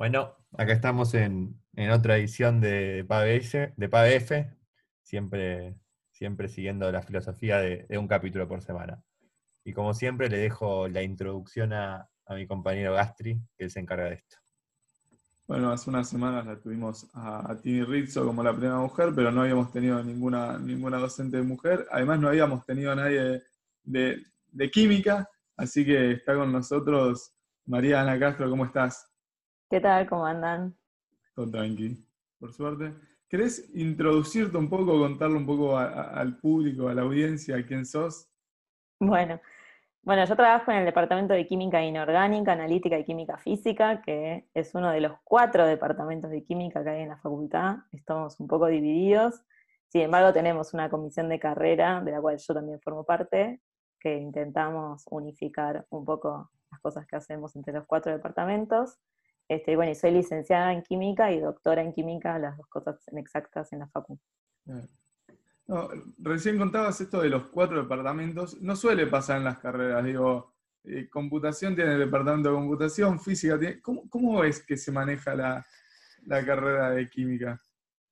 [0.00, 1.60] Bueno, acá estamos en,
[1.92, 4.32] otra edición de PABF, de PABF
[5.02, 5.76] siempre,
[6.10, 9.04] siempre siguiendo la filosofía de, un capítulo por semana.
[9.62, 14.14] Y como siempre le dejo la introducción a, mi compañero Gastri, que se encarga de
[14.14, 14.38] esto.
[15.46, 19.42] Bueno, hace unas semanas la tuvimos a, Tini Rizzo como la primera mujer, pero no
[19.42, 21.86] habíamos tenido ninguna, ninguna docente de mujer.
[21.90, 23.42] Además, no habíamos tenido a nadie
[23.82, 25.28] de, de química,
[25.58, 27.34] así que está con nosotros
[27.66, 28.48] María Ana Castro.
[28.48, 29.09] ¿Cómo estás?
[29.70, 30.08] ¿Qué tal?
[30.08, 30.76] ¿Cómo andan?
[31.32, 32.04] Todo tranqui,
[32.40, 32.92] por suerte.
[33.28, 38.28] ¿Querés introducirte un poco, contarle un poco al público, a la audiencia, quién sos?
[38.98, 39.40] Bueno,
[40.02, 44.74] bueno, yo trabajo en el Departamento de Química Inorgánica, Analítica y Química Física, que es
[44.74, 47.76] uno de los cuatro departamentos de química que hay en la facultad.
[47.92, 49.40] Estamos un poco divididos.
[49.86, 53.60] Sin embargo, tenemos una comisión de carrera, de la cual yo también formo parte,
[54.00, 58.98] que intentamos unificar un poco las cosas que hacemos entre los cuatro departamentos.
[59.50, 63.72] Este, bueno, y soy licenciada en química y doctora en química, las dos cosas exactas
[63.72, 64.24] en la facultad.
[66.18, 68.62] recién contabas esto de los cuatro departamentos.
[68.62, 73.58] No suele pasar en las carreras, digo, eh, computación tiene el departamento de computación, física
[73.58, 73.80] tiene...
[73.82, 75.66] ¿Cómo, es que se maneja la,
[76.28, 77.60] carrera de química?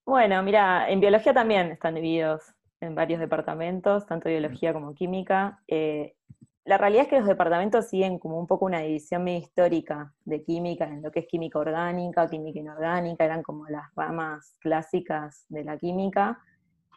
[0.05, 5.63] Bueno, mira, en biología también están divididos en varios departamentos, tanto biología como química.
[5.69, 6.17] Eh,
[6.69, 10.43] la realidad es que los departamentos siguen como un poco una división medio histórica de
[10.43, 15.65] química, en lo que es química orgánica, química inorgánica, eran como las ramas clásicas de
[15.65, 16.39] la química,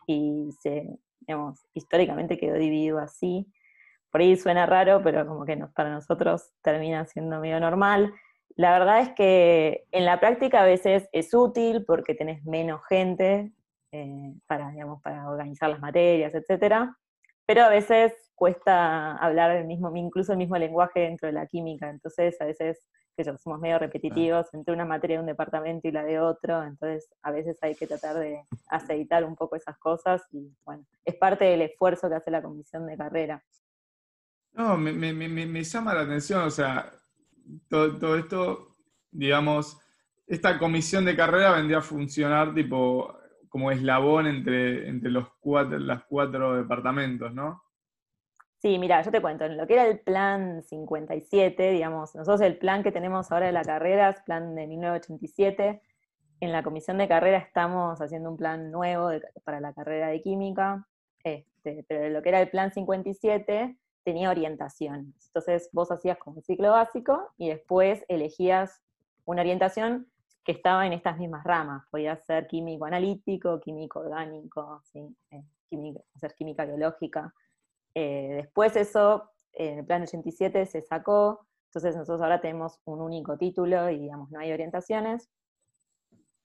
[0.08, 0.90] y se,
[1.22, 3.48] digamos, históricamente quedó dividido así.
[4.12, 8.14] Por ahí suena raro, pero como que para nosotros termina siendo medio normal.
[8.58, 13.54] La verdad es que en la práctica a veces es útil porque tenés menos gente
[13.94, 16.98] eh, para, digamos, para organizar las materias, etcétera,
[17.46, 21.92] pero a veces cuesta hablar el mismo, incluso el mismo lenguaje dentro de la química,
[21.92, 26.04] entonces a veces que somos medio repetitivos entre una materia de un departamento y la
[26.04, 30.52] de otro, entonces a veces hay que tratar de aceitar un poco esas cosas y
[30.66, 33.44] bueno, es parte del esfuerzo que hace la comisión de carrera.
[34.54, 36.92] No, me, me, me, llama la atención, o sea,
[37.70, 38.76] todo, todo, esto,
[39.12, 39.80] digamos,
[40.26, 43.16] esta comisión de carrera vendría a funcionar tipo
[43.50, 47.62] como eslabón entre, entre los cuatro, las cuatro departamentos, ¿no?
[48.62, 52.60] Sí, mira, yo te cuento, en lo que era el plan 57, digamos, nosotros el
[52.60, 55.82] plan que tenemos ahora de la carrera es plan de 1987.
[56.42, 59.10] En la comisión de carrera estamos haciendo un plan nuevo
[59.44, 60.88] para la carrera de química,
[61.24, 65.16] este, pero en lo que era el plan 57 tenía orientación.
[65.26, 68.84] Entonces vos hacías como un ciclo básico y después elegías
[69.26, 70.08] una orientación
[70.44, 71.84] que estaba en estas mismas ramas.
[71.90, 74.84] Podía ser químico analítico, químico orgánico.
[74.94, 75.10] Eh,
[76.16, 77.34] hacer química biológica.
[77.96, 83.38] Eh, después eso, en el plan 87 se sacó, entonces nosotros ahora tenemos un único
[83.38, 85.30] título y digamos no hay orientaciones.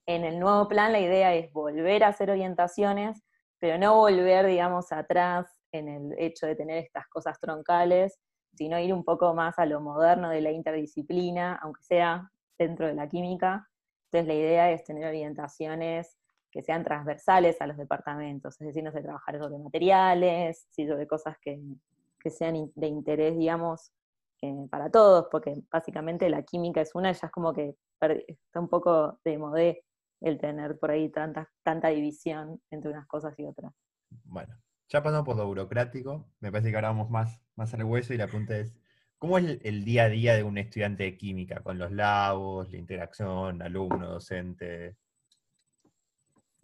[0.06, 3.22] En el nuevo plan la idea es volver a hacer orientaciones,
[3.58, 8.18] pero no volver, digamos, atrás en el hecho de tener estas cosas troncales,
[8.54, 12.94] sino ir un poco más a lo moderno de la interdisciplina, aunque sea dentro de
[12.94, 13.68] la química.
[14.06, 16.16] Entonces la idea es tener orientaciones
[16.56, 21.06] que sean transversales a los departamentos, es decir, no sé, trabajar sobre materiales, sí, sobre
[21.06, 21.60] cosas que,
[22.30, 23.92] sean de interés, digamos,
[24.42, 28.68] eh, para todos, porque básicamente la química es una, ya es como que está un
[28.68, 29.84] poco de modé
[30.22, 33.72] el tener por ahí tanta, tanta división entre unas cosas y otras.
[34.24, 34.56] Bueno,
[34.88, 38.16] ya pasamos por lo burocrático, me parece que ahora vamos más, más al hueso y
[38.16, 38.74] la pregunta es,
[39.18, 42.78] ¿cómo es el día a día de un estudiante de química, con los labos, la
[42.78, 44.96] interacción, alumno, docente?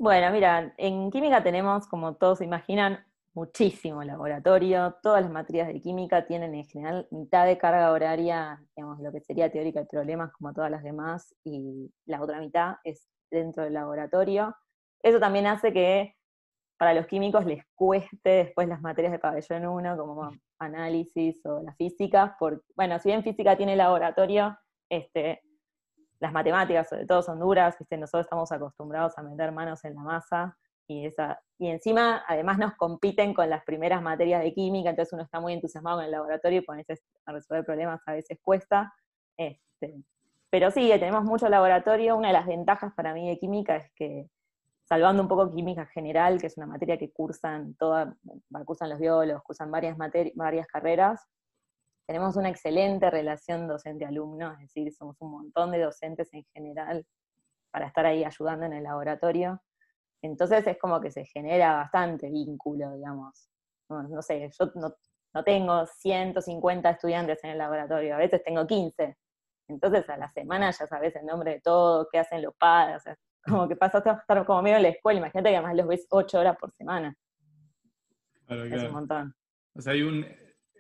[0.03, 3.05] Bueno, mira, en química tenemos, como todos se imaginan,
[3.35, 4.97] muchísimo laboratorio.
[5.01, 9.21] Todas las materias de química tienen en general mitad de carga horaria, digamos, lo que
[9.21, 13.75] sería teórica de problemas, como todas las demás, y la otra mitad es dentro del
[13.75, 14.57] laboratorio.
[15.05, 16.17] Eso también hace que
[16.79, 21.77] para los químicos les cueste después las materias de pabellón 1, como análisis o la
[21.77, 24.59] física, porque, bueno, si bien física tiene laboratorio,
[24.91, 25.43] este,
[26.23, 30.57] las matemáticas sobre todo son duras, nosotros estamos acostumbrados a meter manos en la masa
[30.87, 35.25] y, esa, y encima además nos compiten con las primeras materias de química, entonces uno
[35.25, 36.95] está muy entusiasmado en el laboratorio y ponerse
[37.27, 38.95] a resolver problemas a veces cuesta.
[39.37, 40.05] Este,
[40.49, 42.17] pero sí, tenemos mucho laboratorio.
[42.17, 44.29] Una de las ventajas para mí de química es que,
[44.85, 48.17] salvando un poco química general, que es una materia que cursan, toda,
[48.65, 49.97] cursan los biólogos, cursan varias,
[50.37, 51.27] varias carreras,
[52.13, 57.07] tenemos una excelente relación docente-alumno, es decir, somos un montón de docentes en general
[57.71, 59.63] para estar ahí ayudando en el laboratorio.
[60.21, 63.49] Entonces es como que se genera bastante vínculo, digamos.
[63.89, 69.17] No, sé, yo no, tengo 150 estudiantes en el laboratorio, a veces tengo 15.
[69.69, 73.01] Entonces a la semana ya sabes el nombre de todo, qué hacen los padres, o
[73.01, 75.87] sea, como que pasaste a estar como medio en la escuela, imagínate que además los
[75.87, 77.17] ves ocho horas por semana.
[78.49, 79.35] Es un montón.
[79.75, 80.27] O sea, hay un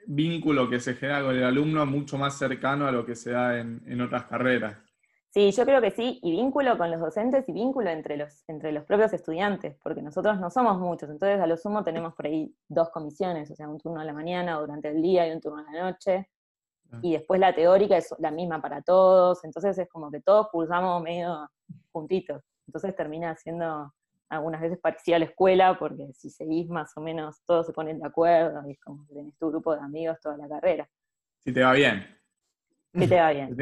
[0.06, 3.58] vínculo que se genera con el alumno mucho más cercano a lo que se da
[3.58, 4.76] en, otras carreras.
[5.30, 8.70] Sí, yo creo que sí, y vínculo con los docentes y vínculo entre los, entre
[8.70, 12.54] los propios estudiantes, porque nosotros no somos muchos, entonces a lo sumo tenemos por ahí
[12.68, 15.40] dos comisiones, o sea, un turno a la mañana o durante el día y un
[15.40, 16.28] turno a la noche,
[16.92, 16.98] ah.
[17.00, 21.02] y después la teórica es la misma para todos, entonces es como que todos cursamos
[21.02, 21.48] medio
[21.92, 23.90] juntitos, entonces termina siendo
[24.32, 28.00] algunas veces parecía a la escuela, porque si seguís más o menos, todos se ponen
[28.00, 30.88] de acuerdo, y es como que tenés tu grupo de amigos toda la carrera.
[31.44, 32.06] Si te va bien.
[32.94, 33.54] Si te va bien.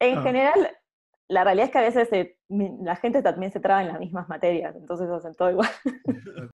[0.00, 0.68] En general,
[1.28, 2.08] la realidad es que a veces
[2.48, 5.70] la gente también se traba en las mismas materias, entonces hacen todo igual.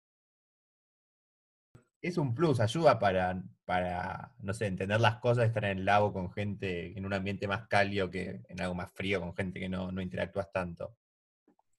[2.01, 6.13] Es un plus, ayuda para, para, no sé, entender las cosas, estar en el lago
[6.13, 9.69] con gente en un ambiente más cálido que en algo más frío, con gente que
[9.69, 10.95] no, no interactúas tanto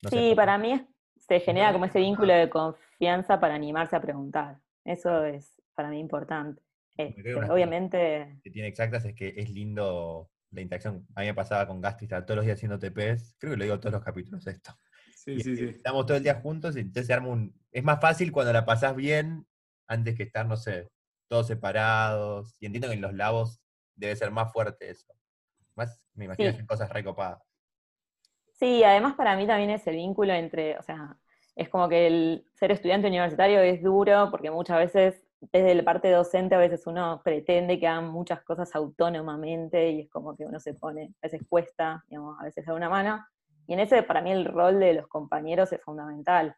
[0.10, 4.60] sí, para mí se genera como ese vínculo de confianza para animarse a preguntar.
[4.86, 6.62] Eso es para mí importante.
[6.98, 8.40] Este, obviamente.
[8.44, 11.07] Que tiene exactas es que es lindo la interacción.
[11.16, 13.36] A mí me pasaba con Gastri, estar todos los días haciendo TPs.
[13.38, 14.78] Creo que lo digo todos los capítulos esto.
[15.16, 15.66] Sí, sí, sí.
[15.66, 17.54] Estamos todo el día juntos y entonces se arma un.
[17.72, 19.46] Es más fácil cuando la pasás bien
[19.88, 20.90] antes que estar, no sé,
[21.28, 22.56] todos separados.
[22.60, 23.62] Y entiendo que en los labos
[23.96, 25.13] debe ser más fuerte eso.
[25.75, 27.49] Más, me imagino que cosas recopadas.
[28.60, 31.16] Sí, además para mí también es el vínculo entre, o sea,
[31.56, 36.12] es como que el ser estudiante universitario es duro porque muchas veces desde la parte
[36.12, 40.60] docente a veces uno pretende que hagan muchas cosas autónomamente y es como que uno
[40.60, 43.26] se pone, a veces cuesta, digamos, a veces da una mano.
[43.66, 46.54] Y en ese para mí el rol de los compañeros es fundamental.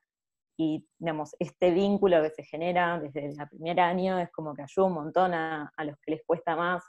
[0.57, 4.87] Y digamos, este vínculo que se genera desde el primer año es como que ayuda
[4.87, 6.83] un montón a, a los que les cuesta más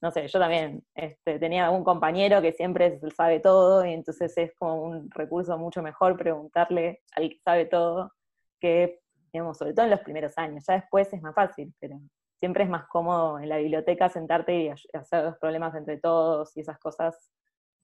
[0.00, 4.52] no sé, yo también este, tenía un compañero que siempre sabe todo y entonces es
[4.58, 8.12] como un recurso mucho mejor preguntarle al que sabe todo
[8.60, 9.00] que,
[9.32, 10.64] digamos, sobre todo en los primeros años.
[10.66, 12.00] Ya después es más fácil, pero
[12.38, 16.60] siempre es más cómodo en la biblioteca sentarte y hacer los problemas entre todos y
[16.60, 17.32] esas cosas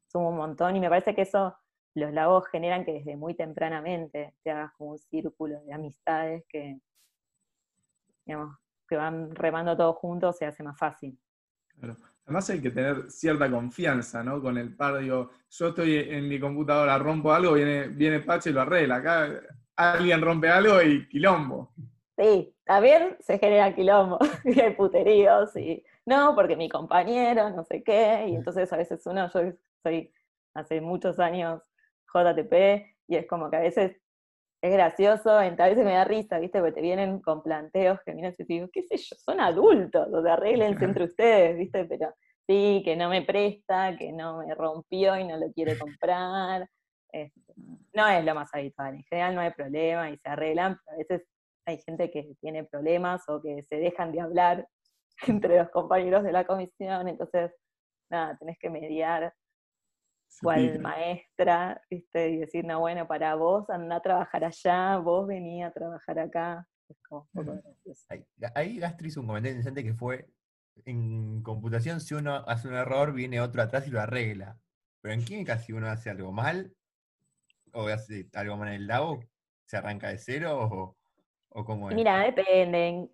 [0.08, 1.56] suman un montón y me parece que eso
[1.94, 6.80] los lagos generan que desde muy tempranamente te hagas como un círculo de amistades que,
[8.24, 8.56] digamos,
[8.88, 11.18] que van remando todos juntos, se hace más fácil.
[12.24, 14.40] Además hay que tener cierta confianza, ¿no?
[14.40, 18.52] Con el par, digo, yo estoy en mi computadora, rompo algo, viene, viene Pache y
[18.52, 18.96] lo arregla.
[18.96, 19.28] Acá
[19.76, 21.72] alguien rompe algo y quilombo.
[22.16, 27.82] Sí, también se genera quilombo y hay puteríos y no, porque mi compañero, no sé
[27.82, 29.52] qué, y entonces a veces uno, yo
[29.82, 30.12] soy
[30.54, 31.62] hace muchos años
[32.12, 32.52] JTP
[33.08, 33.96] y es como que a veces
[34.62, 36.60] es gracioso, a veces me da risa, ¿viste?
[36.60, 40.08] Porque te vienen con planteos que miras y te digo, qué sé yo, son adultos,
[40.12, 41.84] o sea, arreglense entre ustedes, ¿viste?
[41.84, 42.14] Pero
[42.46, 46.68] sí, que no me presta, que no me rompió y no lo quiere comprar.
[47.10, 47.54] Este,
[47.92, 50.98] no es lo más habitual, en general no hay problema y se arreglan, pero a
[50.98, 51.28] veces
[51.66, 54.68] hay gente que tiene problemas o que se dejan de hablar
[55.26, 57.52] entre los compañeros de la comisión, entonces,
[58.10, 59.34] nada, tenés que mediar
[60.40, 62.30] cual maestra, ¿viste?
[62.30, 66.66] y decir, no, bueno, para vos anda a trabajar allá, vos venía a trabajar acá.
[66.88, 67.60] Es como un poco
[68.08, 68.24] Ahí,
[68.54, 70.28] ahí Gastri hizo un comentario interesante que fue,
[70.84, 74.58] en computación si uno hace un error, viene otro atrás y lo arregla.
[75.00, 76.74] Pero en química si uno hace algo mal,
[77.72, 79.20] o hace algo mal en el lago,
[79.66, 80.96] ¿se arranca de cero o,
[81.48, 81.96] o cómo es?
[81.96, 83.10] Mira, depende.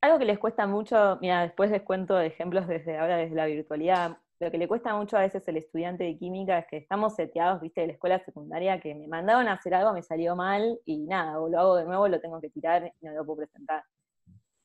[0.00, 4.18] algo que les cuesta mucho, mira, después les cuento ejemplos desde ahora, desde la virtualidad
[4.38, 7.60] lo que le cuesta mucho a veces al estudiante de química es que estamos seteados,
[7.60, 10.98] viste, de la escuela secundaria, que me mandaron a hacer algo, me salió mal, y
[10.98, 13.82] nada, o lo hago de nuevo, lo tengo que tirar y no lo puedo presentar.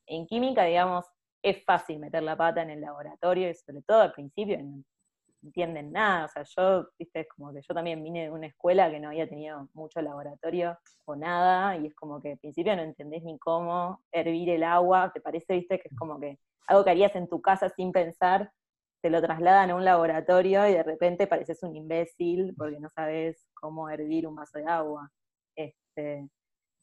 [0.08, 1.06] En química, digamos,
[1.42, 4.84] es fácil meter la pata en el laboratorio, y sobre todo al principio no
[5.42, 6.26] entienden nada.
[6.26, 9.08] O sea, yo, viste, es como que yo también vine de una escuela que no
[9.08, 13.40] había tenido mucho laboratorio o nada, y es como que al principio no entendés ni
[13.40, 16.38] cómo hervir el agua, te parece, viste, que es como que
[16.68, 18.52] algo que harías en tu casa sin pensar,
[19.02, 23.48] te lo trasladan a un laboratorio y de repente pareces un imbécil porque no sabes
[23.54, 25.12] cómo hervir un vaso de agua.
[25.56, 26.30] Este,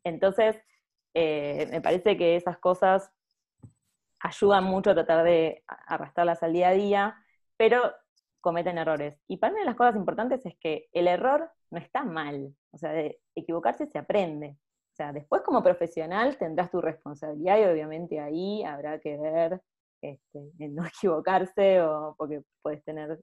[0.04, 0.60] entonces,
[1.14, 3.10] eh, me parece que esas cosas
[4.20, 7.16] ayudan mucho a tratar de arrastrarlas al día a día,
[7.56, 7.92] pero
[8.40, 9.20] cometen errores.
[9.28, 12.92] Y para mí las cosas importantes es que el error no está mal, o sea,
[12.92, 14.56] de equivocarse se aprende.
[14.92, 19.60] O sea, después como profesional tendrás tu responsabilidad y obviamente ahí habrá que ver
[20.02, 23.18] este, en no equivocarse o porque puedes tener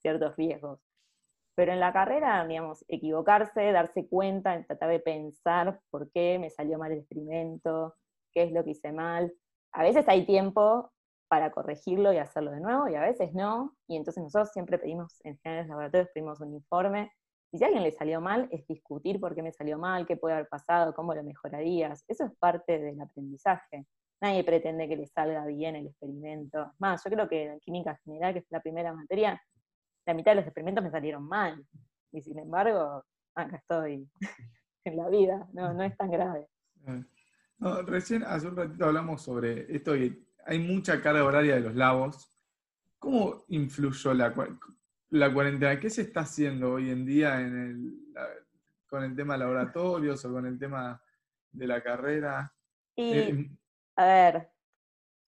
[0.00, 0.80] ciertos riesgos.
[1.56, 6.78] Pero en la carrera, digamos, equivocarse, darse cuenta, tratar de pensar por qué me salió
[6.78, 7.94] mal el experimento,
[8.32, 9.32] qué es lo que hice mal.
[9.72, 10.90] A veces hay tiempo
[11.28, 15.20] para corregirlo y hacerlo de nuevo, y a veces no, y entonces nosotros siempre pedimos,
[15.24, 17.12] en general en los laboratorios pedimos un informe,
[17.52, 20.16] y si a alguien le salió mal, es discutir por qué me salió mal, qué
[20.16, 23.86] puede haber pasado, cómo lo mejorarías, eso es parte del aprendizaje.
[24.20, 26.72] Nadie pretende que le salga bien el experimento.
[26.78, 29.40] Más, yo creo que en química general, que es la primera materia,
[30.06, 31.64] la mitad de los experimentos me salieron mal,
[32.12, 33.04] y sin embargo,
[33.34, 34.08] acá estoy
[34.84, 36.46] en la vida, no, no es tan grave.
[37.86, 42.30] recién hace un ratito hablamos sobre esto y hay mucha carga horaria de los labos.
[42.98, 44.32] ¿Cómo influyó la,
[45.10, 45.80] la cuarentena?
[45.80, 48.14] ¿Qué se está haciendo hoy en día en el,
[48.86, 51.02] con el tema de laboratorios o con el tema
[51.50, 52.54] de la carrera?
[52.94, 53.50] Y, eh,
[53.96, 54.50] a ver,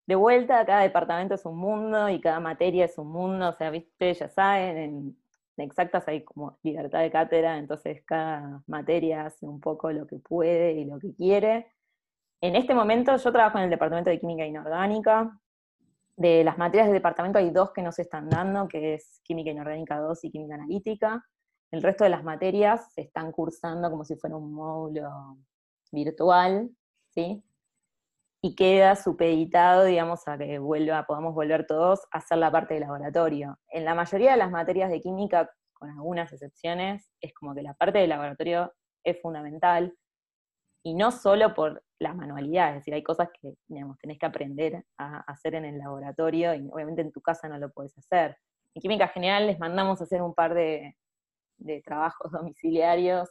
[0.05, 3.70] de vuelta, cada departamento es un mundo y cada materia es un mundo, o sea,
[3.70, 5.17] viste, ya saben, en,
[5.58, 10.74] exactas hay como libertad de cátedra, entonces cada materia hace un poco lo que puede
[10.74, 11.72] y lo que quiere.
[12.41, 15.39] En este momento yo trabajo en el departamento de química inorgánica.
[16.17, 19.51] De las materias del departamento hay dos que no se están dando, que es química
[19.51, 21.25] inorgánica 2 y química analítica.
[21.72, 25.38] El resto de las materias se están cursando como si fuera un módulo
[25.91, 26.70] virtual,
[27.10, 27.43] ¿sí?
[28.44, 32.82] Y queda supeditado, digamos, a que vuelva, podamos volver todos a hacer la parte de
[32.82, 33.58] laboratorio.
[33.70, 37.74] En la mayoría de las materias de química, con algunas excepciones, es como que la
[37.74, 38.74] parte de laboratorio
[39.06, 39.94] es fundamental,
[40.86, 44.84] y no solo por las manualidades, es decir, hay cosas que digamos, tenés que aprender
[44.98, 48.38] a hacer en el laboratorio y obviamente en tu casa no lo puedes hacer.
[48.76, 50.96] En química general les mandamos a hacer un par de,
[51.86, 53.30] trabajos domiciliarios,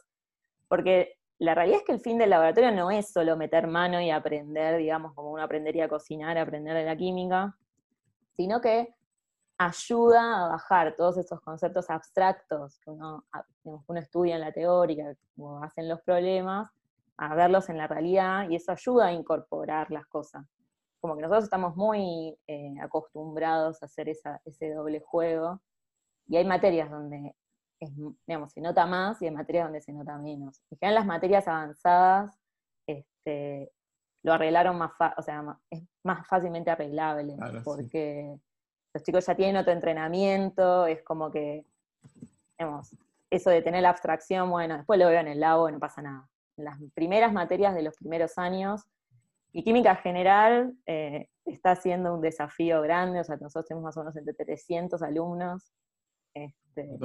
[0.67, 4.09] porque la realidad es que el fin del laboratorio no es solo meter mano y
[4.09, 7.57] aprender, digamos, como uno aprendería a cocinar, aprender de la química,
[8.35, 8.95] sino que
[9.57, 13.25] ayuda a bajar todos esos conceptos abstractos que uno,
[13.63, 16.69] uno estudia en la teórica, como hacen los problemas,
[17.17, 20.45] a verlos en la realidad y eso ayuda a incorporar las cosas.
[20.99, 25.61] Como que nosotros estamos muy eh, acostumbrados a hacer ese doble juego
[26.27, 27.35] y hay materias donde
[28.27, 30.61] digamos, se nota más y hay materias donde se nota menos.
[30.71, 32.39] En general las materias avanzadas
[32.87, 33.71] este,
[34.23, 38.37] lo arreglaron más, o sea, es más fácilmente arreglable, porque
[38.93, 41.65] los chicos ya tienen otro entrenamiento, es como que,
[42.57, 42.95] digamos,
[43.29, 46.29] eso de tener la abstracción, bueno, después lo veo en el labo no pasa nada
[46.57, 48.83] las primeras materias de los primeros años.
[49.51, 53.99] Y química general eh, está siendo un desafío grande, o sea, nosotros tenemos más o
[54.01, 55.71] menos entre 300 alumnos.
[56.33, 56.97] Este,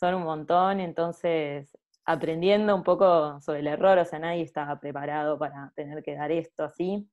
[0.00, 1.76] son un montón, entonces
[2.06, 6.32] aprendiendo un poco sobre el error, o sea, nadie estaba preparado para tener que dar
[6.32, 7.06] esto así.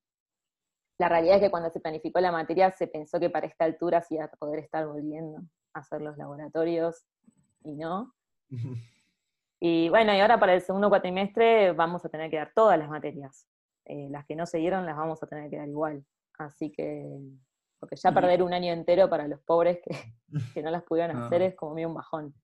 [0.98, 4.02] La realidad es que cuando se planificó la materia se pensó que para esta altura
[4.02, 5.40] sí iba a poder estar volviendo
[5.74, 7.06] a hacer los laboratorios
[7.64, 8.14] y no.
[9.60, 12.90] Y bueno, y ahora para el segundo cuatrimestre vamos a tener que dar todas las
[12.90, 13.48] materias.
[13.86, 16.06] Eh, las que no se dieron las vamos a tener que dar igual.
[16.38, 17.20] Así que,
[17.80, 20.14] porque ya perder un año entero para los pobres que,
[20.64, 22.36] no las pudieron hacer es como medio un bajón.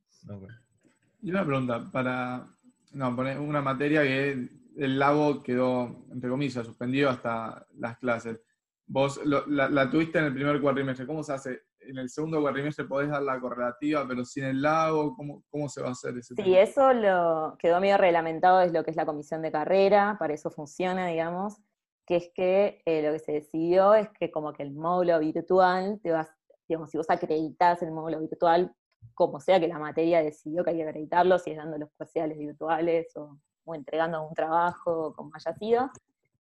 [1.22, 2.48] Y una pregunta, para
[2.92, 8.42] no, poner una materia que el lago quedó, entre comillas, suspendido hasta las clases.
[8.86, 11.62] Vos la, la, tuviste en el primer cuatrimestre, ¿cómo se hace?
[11.88, 15.82] en el segundo cuatrimestre podés dar la correlativa, pero sin el lago, ¿cómo, cómo se
[15.82, 19.06] va a hacer ese Sí, eso lo quedó medio reglamentado, es lo que es la
[19.06, 21.58] comisión de carrera, para eso funciona, digamos,
[22.06, 26.00] que es que eh, lo que se decidió es que como que el módulo virtual,
[26.02, 26.30] te vas,
[26.68, 28.74] digamos, si vos acreditas el módulo virtual,
[29.14, 32.38] como sea que la materia decidió que hay que acreditarlo, si es dando los parciales
[32.38, 35.90] virtuales o, o entregando un trabajo, como haya sido,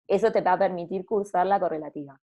[0.07, 2.19] eso te va a permitir cursar la correlativa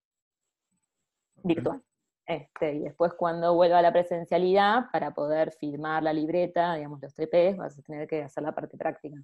[1.43, 1.81] virtual.
[2.25, 7.13] Este, y después cuando vuelva a la presencialidad, para poder firmar la libreta, digamos, los
[7.13, 9.17] TPs, vas a tener que hacer la parte práctica.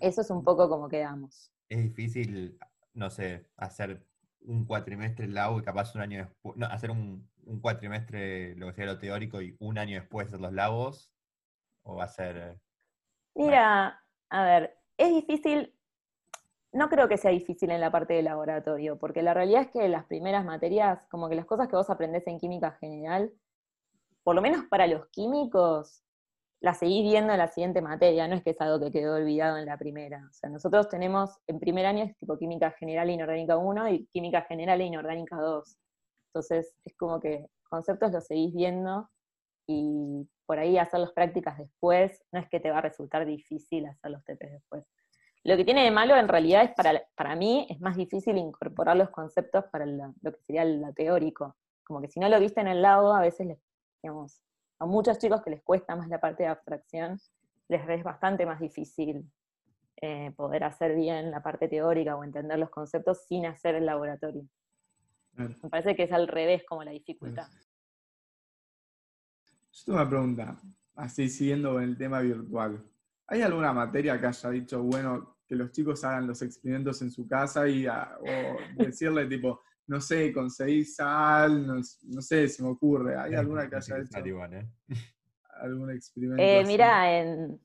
[0.00, 1.50] Eso es un poco como quedamos.
[1.68, 2.58] Es difícil,
[2.92, 4.04] no sé, hacer
[4.42, 7.26] un cuatrimestre en la U y capaz un año después, no, hacer un,
[7.58, 11.10] cuatrimestre, lo que sea lo teórico, y un año después hacer los labos,
[11.82, 12.36] o va a ser...
[12.36, 12.60] Eh,
[13.34, 15.74] Mira, a ver, es difícil
[16.72, 19.88] no creo que sea difícil en la parte de laboratorio, porque la realidad es que
[19.88, 23.32] las primeras materias, como que las cosas que vos aprendés en química general,
[24.22, 26.04] por lo menos para los químicos,
[26.60, 29.56] las seguís viendo en la siguiente materia, no es que es algo que quedó olvidado
[29.56, 30.26] en la primera.
[30.30, 34.06] O sea, nosotros tenemos, en primer año es tipo química general e inorgánica 1 y
[34.12, 35.78] química general e inorgánica 2.
[36.30, 39.08] Entonces, es como que conceptos los seguís viendo
[39.66, 43.86] y por ahí hacer las prácticas después, no es que te va a resultar difícil
[43.86, 44.84] hacer los TPs después.
[45.42, 48.96] Lo que tiene de malo en realidad es para, para mí es más difícil incorporar
[48.96, 51.56] los conceptos para lo que sería lo teórico.
[51.84, 53.58] Como que si no lo viste en el lado, a veces,
[54.02, 54.42] digamos,
[54.78, 57.18] a muchos chicos que les cuesta más la parte de abstracción,
[57.68, 59.24] les es bastante más difícil
[60.02, 64.44] eh, poder hacer bien la parte teórica o entender los conceptos sin hacer el laboratorio.
[65.34, 67.48] Me parece que es al revés como la dificultad.
[69.72, 70.60] Yo tengo una pregunta,
[70.96, 72.84] así siguiendo con el tema virtual.
[73.26, 77.26] ¿Hay alguna materia que haya dicho, bueno, que los chicos hagan los experimentos en su
[77.26, 81.82] casa y o decirle tipo, no sé, conseguir sal, no,
[82.22, 83.16] sé, se me ocurre.
[83.16, 84.68] ¿Hay alguna que haya hecho ¿eh?
[85.60, 86.42] algún experimento?
[86.42, 87.60] Eh, mira, en,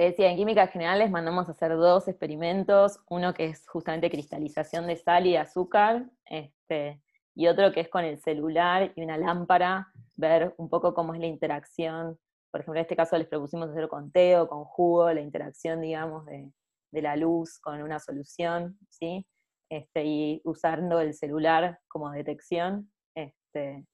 [0.00, 4.08] te decía, en química general les mandamos a hacer dos experimentos, uno que es justamente
[4.08, 7.02] cristalización de sal y azúcar, este,
[7.34, 11.20] y otro que es con el celular y una lámpara, ver un poco cómo es
[11.20, 12.18] la interacción.
[12.50, 15.82] Por ejemplo, en este caso les propusimos hacer con té o con jugo, la interacción,
[15.82, 16.50] digamos, de,
[16.92, 19.26] de la luz con una solución, ¿sí?
[19.68, 22.90] Este, y usando el celular como detección.
[23.14, 23.84] Este,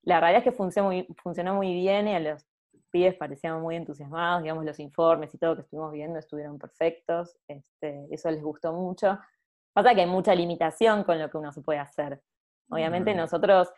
[0.00, 2.46] la realidad es que funcionó muy, funcionó muy bien y a los
[2.90, 8.06] pibes parecían muy entusiasmados, digamos, los informes y todo que estuvimos viendo estuvieron perfectos, este,
[8.10, 9.18] eso les gustó mucho.
[9.72, 12.20] Pasa que hay mucha limitación con lo que uno se puede hacer.
[12.70, 13.16] Obviamente mm.
[13.16, 13.68] nosotros,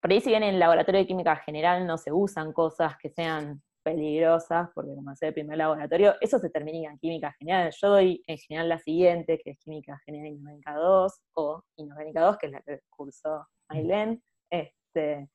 [0.00, 3.10] por ahí si bien en el laboratorio de química general no se usan cosas que
[3.10, 7.72] sean peligrosas, porque como hacer el primer laboratorio, eso se termina en química general.
[7.80, 12.36] Yo doy en general la siguiente, que es química general inorgánica 2, o inorgánica 2,
[12.38, 14.22] que es la que cursó Ailén.
[14.50, 15.28] Este,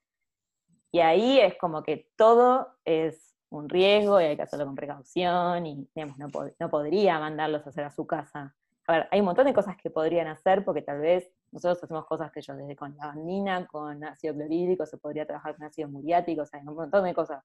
[0.93, 5.65] y ahí es como que todo es un riesgo y hay que hacerlo con precaución
[5.65, 8.55] y no, no podría mandarlos a hacer a su casa.
[8.87, 12.05] A ver, hay un montón de cosas que podrían hacer porque tal vez nosotros hacemos
[12.05, 16.43] cosas que yo desde con lavandina, con ácido clorhídrico, se podría trabajar con ácido muriático,
[16.43, 17.43] o sea, hay un montón de cosas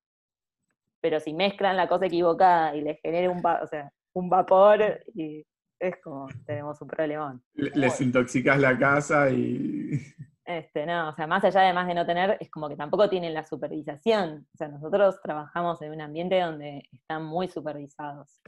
[1.01, 5.45] pero si mezclan la cosa equivocada y les genera un, o sea, un vapor, y
[5.79, 7.43] es como tenemos un problemón.
[7.55, 9.93] Les intoxicas la casa y...
[10.49, 13.35] Este, no, o sea, más allá de de no tener, es como que tampoco tienen
[13.35, 14.47] la supervisación.
[14.55, 18.41] O sea, nosotros trabajamos en un ambiente donde están muy supervisados.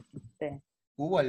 [0.95, 1.19] ¿Hubo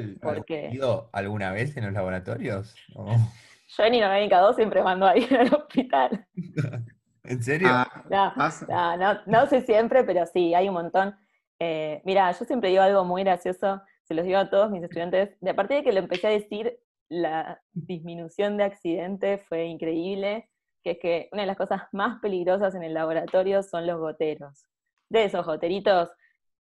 [1.13, 2.75] alguna vez en los laboratorios?
[3.77, 6.27] Yo en Inorgánica 2 siempre mando a ir al hospital.
[7.25, 7.69] ¿En serio?
[7.71, 11.15] Ah, no, sé siempre, pero sí, hay un montón.
[11.59, 15.37] Eh, mira, yo siempre digo algo muy gracioso, se los digo a todos mis estudiantes,
[15.39, 20.49] de a partir de que lo empecé a decir, la disminución de accidentes fue increíble,
[20.83, 24.67] que es que una de las cosas más peligrosas en el laboratorio son los goteros.
[25.09, 26.11] De esos goteritos,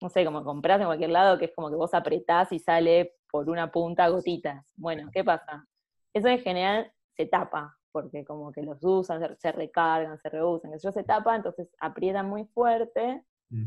[0.01, 3.15] no sé, como compras en cualquier lado, que es como que vos apretás y sale
[3.30, 4.65] por una punta gotitas.
[4.75, 5.65] Bueno, ¿qué pasa?
[6.13, 10.91] Eso en general se tapa, porque como que los usan, se, recargan, se reusan, eso
[10.91, 13.65] se tapa, entonces aprietan muy fuerte, mm.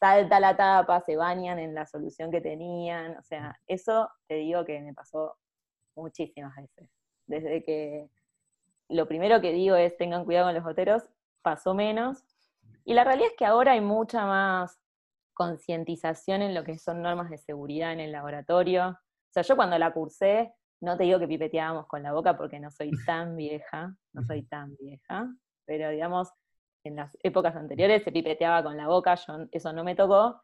[0.00, 4.64] salta la tapa, se bañan en la solución que tenían, o sea, eso te digo
[4.64, 5.36] que me pasó
[5.94, 6.88] muchísimas veces.
[7.26, 8.08] Desde que
[8.88, 11.02] lo primero que digo es tengan cuidado con los goteros,
[11.42, 12.24] pasó menos,
[12.84, 14.78] y la realidad es que ahora hay mucha más
[15.34, 18.88] concientización en lo que son normas de seguridad en el laboratorio.
[18.88, 22.60] O sea, yo cuando la cursé, no te digo que pipeteábamos con la boca porque
[22.60, 25.32] no soy tan vieja, no soy tan vieja,
[25.64, 26.30] pero digamos,
[26.84, 30.42] en las épocas anteriores se pipeteaba con la boca, yo, eso no me tocó,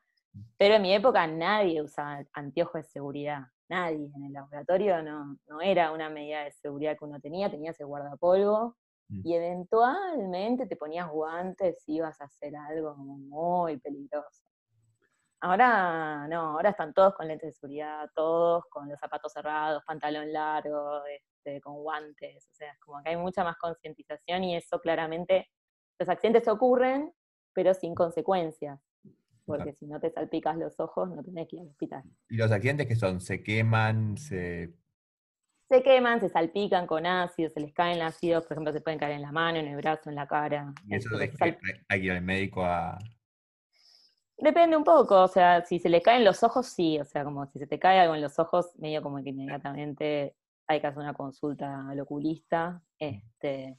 [0.57, 5.61] pero en mi época nadie usaba anteojos de seguridad, nadie en el laboratorio no, no
[5.61, 8.77] era una medida de seguridad que uno tenía, tenías ese guardapolvo
[9.09, 9.21] mm.
[9.25, 14.49] y eventualmente te ponías guantes y ibas a hacer algo muy peligroso.
[15.41, 20.33] Ahora no, ahora están todos con lentes de seguridad, todos con los zapatos cerrados, pantalón
[20.33, 24.81] largo, este, con guantes, o sea, es como que hay mucha más concientización y eso
[24.81, 25.49] claramente,
[26.01, 27.13] los accidentes ocurren,
[27.53, 28.81] pero sin consecuencias,
[29.49, 32.03] porque si no te salpicas los ojos no tenés que ir al hospital.
[32.29, 33.21] ¿Y los accidentes que son?
[33.21, 34.17] ¿Se queman?
[34.17, 34.73] ¿Se...?
[35.69, 39.17] Se queman, se salpican con ácido, se les caen ácidos, por ejemplo, se pueden caer
[39.17, 40.73] en la mano, en el brazo, en la cara.
[40.87, 41.45] ¿Y eso de que
[41.89, 42.97] hay que ir al médico a,
[44.41, 47.45] Depende un poco, o sea, si se le caen los ojos, sí, o sea, como
[47.47, 50.37] si se te cae algo en los ojos, medio como que inmediatamente
[50.69, 52.81] hay que hacer una consulta al oculista.
[53.01, 53.77] Este,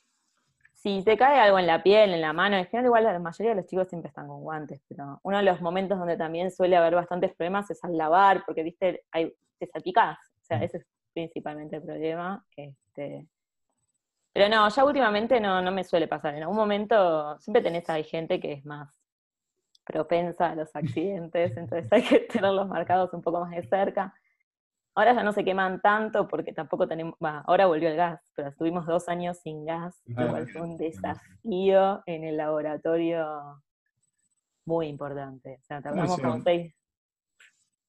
[0.81, 3.51] si te cae algo en la piel, en la mano, en general igual la mayoría
[3.51, 6.77] de los chicos siempre están con guantes, pero uno de los momentos donde también suele
[6.77, 10.63] haber bastantes problemas es al lavar, porque viste, hay, te salpicás, o sea, mm.
[10.63, 12.45] ese es principalmente el problema.
[12.55, 13.27] Este,
[14.31, 16.35] pero no, ya últimamente no, no me suele pasar.
[16.35, 19.01] En algún momento siempre tenés ahí gente que es más
[19.83, 24.13] propensa a los accidentes, entonces hay que tenerlos marcados un poco más de cerca.
[24.99, 28.85] Ahora ya no se queman tanto porque tampoco tenemos, ahora volvió el gas, pero estuvimos
[28.85, 33.63] dos años sin gas, igual fue un desafío en el laboratorio
[34.65, 35.59] muy importante.
[35.61, 36.75] O sea, tardamos como seis,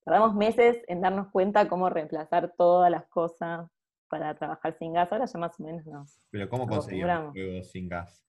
[0.05, 3.69] tardamos meses en darnos cuenta cómo reemplazar todas las cosas
[4.09, 5.11] para trabajar sin gas.
[5.11, 6.17] Ahora ya más o menos nos.
[6.31, 8.25] Pero ¿cómo conseguimos fuego sin gas?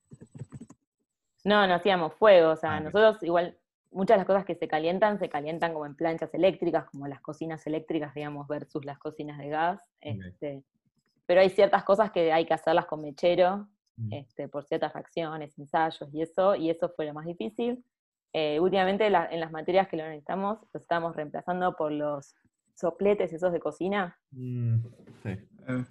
[1.44, 3.61] No, no hacíamos fuego, o sea, ah, nosotros igual
[3.92, 7.22] muchas de las cosas que se calientan se calientan como en planchas eléctricas, como las
[7.22, 9.82] cocinas eléctricas, digamos, versus las cocinas de gas.
[10.00, 10.64] Este,
[11.26, 14.14] pero hay ciertas cosas que hay que hacerlas con mechero, mm.
[14.14, 17.84] este, por ciertas reacciones, ensayos y eso, y eso fue lo más difícil.
[18.34, 22.34] Eh, últimamente en las materias que lo necesitamos, lo estamos reemplazando por los
[22.76, 24.18] sopletes esos de cocina.
[24.32, 24.78] Mm,
[25.22, 25.30] sí.
[25.30, 25.86] Eh.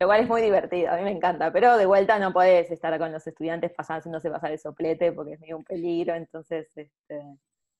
[0.00, 2.96] Lo cual es muy divertido, a mí me encanta, pero de vuelta no podés estar
[2.98, 7.20] con los estudiantes pasando, haciéndose pasar el soplete porque es medio un peligro, entonces, este,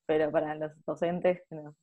[0.05, 1.77] pero para los docentes, no.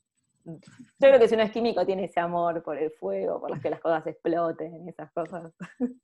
[0.43, 0.59] Yo
[0.99, 3.69] creo que si uno es químico tiene ese amor por el fuego, por las que
[3.69, 5.51] las cosas exploten, esas cosas.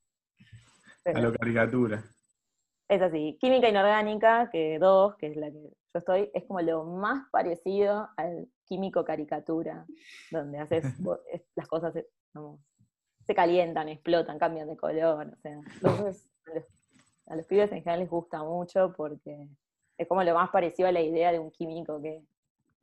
[1.05, 2.03] A lo caricatura.
[2.87, 3.37] Es así.
[3.39, 8.09] Química inorgánica, que dos, que es la que yo estoy, es como lo más parecido
[8.17, 9.85] al químico caricatura,
[10.29, 10.83] donde haces
[11.55, 11.93] las cosas
[13.25, 15.27] se calientan, explotan, cambian de color.
[15.27, 16.29] O sea, entonces,
[17.27, 19.47] a, los, pibes en general les gusta mucho porque
[19.97, 22.23] es como lo más parecido a la idea de un químico que,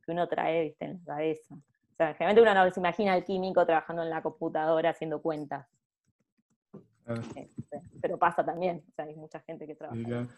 [0.05, 0.85] que uno trae ¿viste?
[0.85, 1.55] en la cabeza.
[1.55, 5.67] O sea, generalmente uno no se imagina al químico trabajando en la computadora haciendo cuentas.
[7.07, 7.15] Ah.
[7.35, 7.51] Este,
[8.01, 10.29] pero pasa también, o sea, hay mucha gente que trabaja.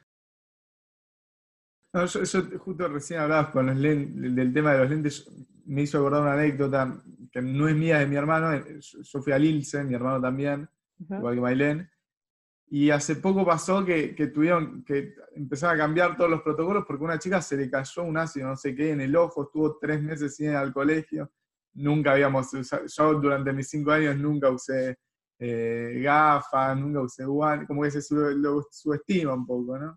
[1.92, 5.28] No, yo, justo recién hablabas con los lentes, del tema de los lentes,
[5.66, 6.96] me hizo acordar una anécdota
[7.30, 8.52] que no es mía, de mi hermano.
[8.52, 11.90] Eh, yo fui a Lilce, mi hermano también, igual que Mailén.
[12.66, 17.02] Y hace poco pasó que, que, tuvieron que empezar a cambiar todos los protocolos porque
[17.02, 20.00] una chica se le cayó un ácido, no sé qué, en el ojo, estuvo tres
[20.00, 21.32] meses sin ir al colegio.
[21.74, 24.98] Nunca habíamos usado, yo durante mis cinco años nunca usé
[25.38, 29.96] eh, gafas, nunca usé guantes, como que se lo subestima un poco, ¿no?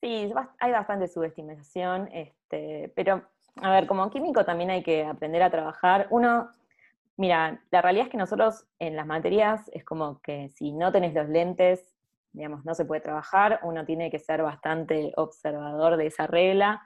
[0.00, 3.22] Sí, hay bastante subestimación, este, pero
[3.56, 6.06] a ver, como químico también hay que aprender a trabajar.
[6.10, 6.50] Uno,
[7.18, 11.12] mira, la realidad es que nosotros en las materias es como que si no tenés
[11.12, 11.94] los lentes,
[12.32, 16.80] digamos, no se puede trabajar, uno tiene que ser bastante observador de esa regla.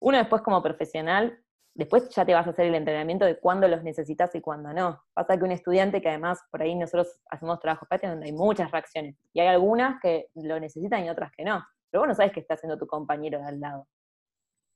[0.00, 1.42] Uno después como profesional,
[1.74, 5.02] después ya te vas a hacer el entrenamiento de cuándo los necesitas y cuándo no.
[5.14, 8.70] Pasa que un estudiante que además por ahí nosotros hacemos trabajos prácticos donde hay muchas
[8.70, 12.32] reacciones, y hay algunas que lo necesitan y otras que no pero vos no sabes
[12.32, 13.88] qué está haciendo tu compañero de al lado.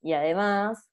[0.03, 0.90] Y además,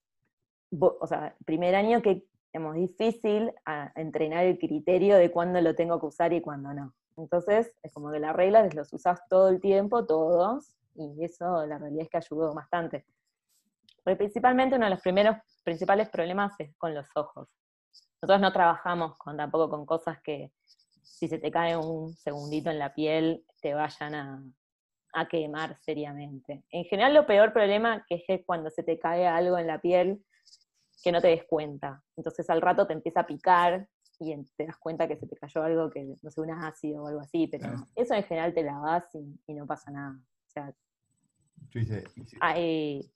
[0.71, 5.99] o sea, primer año que es difícil a entrenar el criterio de cuándo lo tengo
[5.99, 6.93] que usar y cuándo no.
[7.17, 11.77] Entonces, es como que las reglas los usas todo el tiempo, todos, y eso la
[11.77, 13.05] realidad es que ayudó bastante.
[14.03, 17.49] Principalmente uno de los primeros principales problemas es con los ojos.
[18.21, 20.51] Nosotros no trabajamos con, tampoco con cosas que
[21.03, 24.43] si se te cae un segundito en la piel te vayan a,
[25.13, 26.63] a quemar seriamente.
[26.69, 30.23] En general lo peor problema que es cuando se te cae algo en la piel
[31.03, 32.01] que no te des cuenta.
[32.15, 33.87] Entonces al rato te empieza a picar
[34.19, 37.07] y te das cuenta que se te cayó algo que, no sé, un ácido o
[37.07, 40.15] algo así, pero eso en general te lavas y, y no pasa nada.
[40.47, 40.73] O sea,
[42.39, 43.11] hay,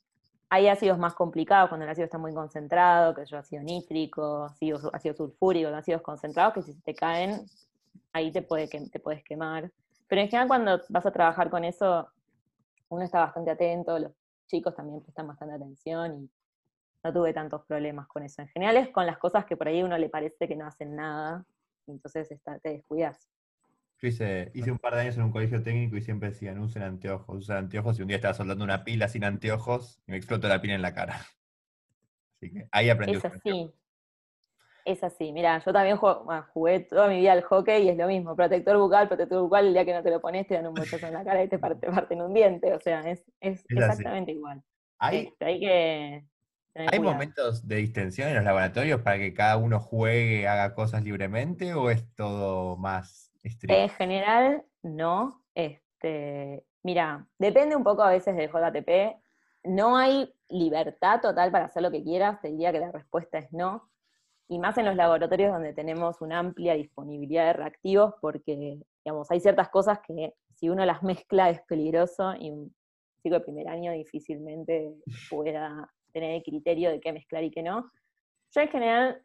[0.49, 4.91] hay, ácidos más complicados cuando el ácido está muy concentrado, que es ácido nítrico, ácido,
[4.93, 7.45] ácido sulfúrico, ácidos concentrados, que si se te caen,
[8.13, 9.71] ahí te, puede, te puedes quemar.
[10.07, 12.07] Pero en general cuando vas a trabajar con eso,
[12.89, 14.11] uno está bastante atento, los
[14.47, 16.29] chicos también prestan bastante atención y
[17.03, 18.41] no tuve tantos problemas con eso.
[18.41, 20.95] En general es con las cosas que por ahí uno le parece que no hacen
[20.95, 21.45] nada,
[21.87, 22.29] entonces
[22.61, 23.29] te descuidas.
[24.01, 27.37] Yo hice, un par de años en un colegio técnico y siempre decían, usen anteojos,
[27.37, 30.59] usen anteojos, y un día estaba soldando una pila sin anteojos y me explotó la
[30.59, 31.13] pila en la cara.
[32.41, 33.17] Así que ahí aprendí.
[33.17, 33.71] Es así.
[34.83, 38.35] Es así, mira, yo también jugué toda mi vida al hockey y es lo mismo,
[38.35, 41.05] protector bucal, protector bucal, el día que no te lo pones te dan un bochazo
[41.05, 44.63] en la cara y te parten un diente, o sea, es, exactamente igual.
[44.97, 46.25] Hay, este, que...
[46.73, 51.73] ¿Hay momentos de distensión en los laboratorios para que cada uno juegue, haga cosas libremente
[51.73, 53.75] o es todo más estricto?
[53.75, 55.43] En general, no.
[55.53, 59.17] Este, mira, depende un poco a veces del JTP.
[59.63, 63.51] No hay libertad total para hacer lo que quieras, te diría que la respuesta es
[63.51, 63.91] no
[64.51, 69.39] y más en los laboratorios donde tenemos una amplia disponibilidad de reactivos, porque digamos, hay
[69.39, 72.75] ciertas cosas que si uno las mezcla es peligroso y un
[73.23, 74.93] chico de primer año difícilmente
[75.29, 77.91] pueda tener el criterio de qué mezclar y qué no.
[78.53, 79.21] Yo en general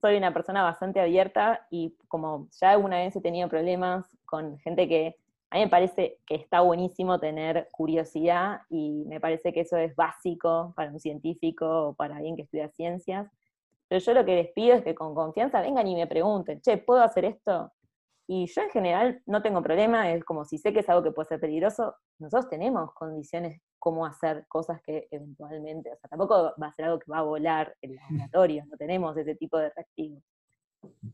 [0.00, 4.88] soy una persona bastante abierta y como ya alguna vez he tenido problemas con gente
[4.88, 5.16] que
[5.50, 9.94] a mí me parece que está buenísimo tener curiosidad y me parece que eso es
[9.94, 13.30] básico para un científico o para alguien que estudia ciencias.
[13.86, 16.78] Pero yo lo que les pido es que con confianza vengan y me pregunten, che,
[16.78, 17.70] ¿puedo hacer esto?
[18.26, 21.10] Y yo en general no tengo problema, es como si sé que es algo que
[21.10, 26.68] puede ser peligroso, nosotros tenemos condiciones cómo hacer cosas que eventualmente, o sea, tampoco va
[26.68, 27.96] a ser algo que va a volar el
[28.30, 30.22] laboratorio, no tenemos ese tipo de reactivos.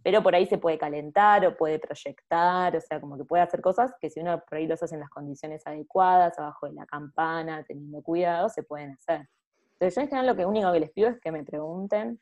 [0.02, 3.62] Pero por ahí se puede calentar o puede proyectar, o sea, como que puede hacer
[3.62, 6.84] cosas que si uno por ahí los hace en las condiciones adecuadas, abajo de la
[6.84, 9.26] campana, teniendo cuidado, se pueden hacer.
[9.72, 12.20] Entonces yo en general lo que único que les pido es que me pregunten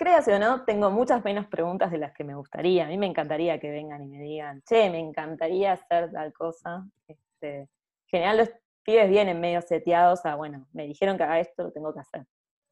[0.00, 2.86] Créase o no, tengo muchas menos preguntas de las que me gustaría.
[2.86, 6.86] A mí me encantaría que vengan y me digan, che, me encantaría hacer tal cosa.
[7.06, 7.68] Este, en
[8.06, 8.50] general los
[8.84, 12.26] pibes vienen medio seteados a, bueno, me dijeron que haga esto, lo tengo que hacer.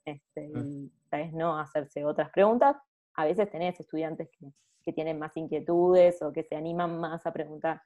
[0.05, 2.77] Este, y tal vez no hacerse otras preguntas.
[3.15, 7.33] A veces tenés estudiantes que, que tienen más inquietudes o que se animan más a
[7.33, 7.83] preguntar.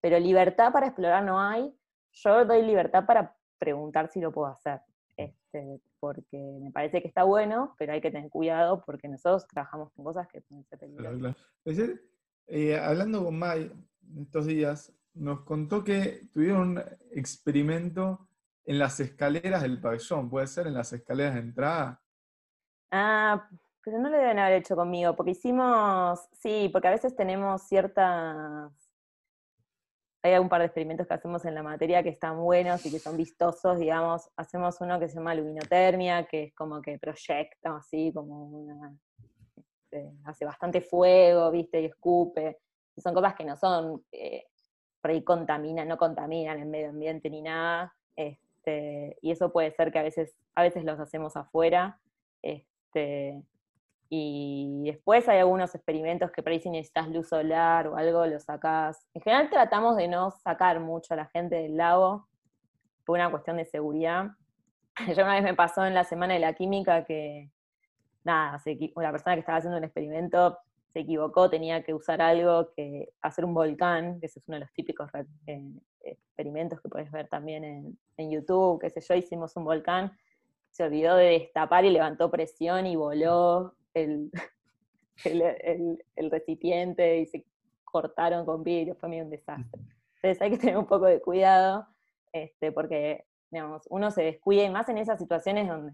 [0.00, 1.74] Pero libertad para explorar no hay.
[2.12, 4.80] Yo doy libertad para preguntar si lo puedo hacer.
[5.16, 9.90] Este, porque me parece que está bueno, pero hay que tener cuidado porque nosotros trabajamos
[9.92, 11.36] con cosas que pueden ser peligrosas.
[12.46, 13.70] Eh, hablando con Mai
[14.18, 18.28] estos días, nos contó que tuvieron un experimento
[18.64, 22.02] en las escaleras del pabellón, ¿puede ser en las escaleras de entrada?
[22.90, 23.48] Ah,
[23.84, 28.72] pero no lo deben haber hecho conmigo, porque hicimos, sí, porque a veces tenemos ciertas
[30.22, 32.98] hay un par de experimentos que hacemos en la materia que están buenos y que
[32.98, 38.12] son vistosos, digamos, hacemos uno que se llama luminotermia, que es como que proyecta así,
[38.12, 38.96] como una,
[39.56, 42.58] este, hace bastante fuego, viste, y escupe,
[42.96, 44.46] son cosas que no son, eh,
[45.00, 49.92] por ahí contaminan, no contaminan el medio ambiente ni nada, este, y eso puede ser
[49.92, 52.00] que a veces, a veces los hacemos afuera,
[52.42, 53.42] este,
[54.10, 58.40] y después hay algunos experimentos que por ahí si necesitas luz solar o algo, lo
[58.40, 59.06] sacás.
[59.12, 62.26] En general tratamos de no sacar mucho a la gente del lago
[63.04, 64.30] por una cuestión de seguridad.
[65.14, 67.50] Yo una vez me pasó en la semana de la química que,
[68.24, 68.60] nada,
[68.96, 70.58] la persona que estaba haciendo un experimento
[70.92, 74.60] se equivocó, tenía que usar algo que hacer un volcán, que ese es uno de
[74.60, 75.10] los típicos
[75.46, 75.72] eh,
[76.02, 80.16] experimentos que puedes ver también en, en YouTube, qué sé yo, hicimos un volcán,
[80.70, 84.30] se olvidó de destapar y levantó presión y voló el,
[86.16, 87.44] el, recipiente y se
[87.84, 89.80] cortaron con vidrio, fue medio un desastre.
[90.16, 91.86] Entonces hay que tener un poco de cuidado,
[92.32, 95.92] este, porque digamos, uno se descuida y más en esas situaciones donde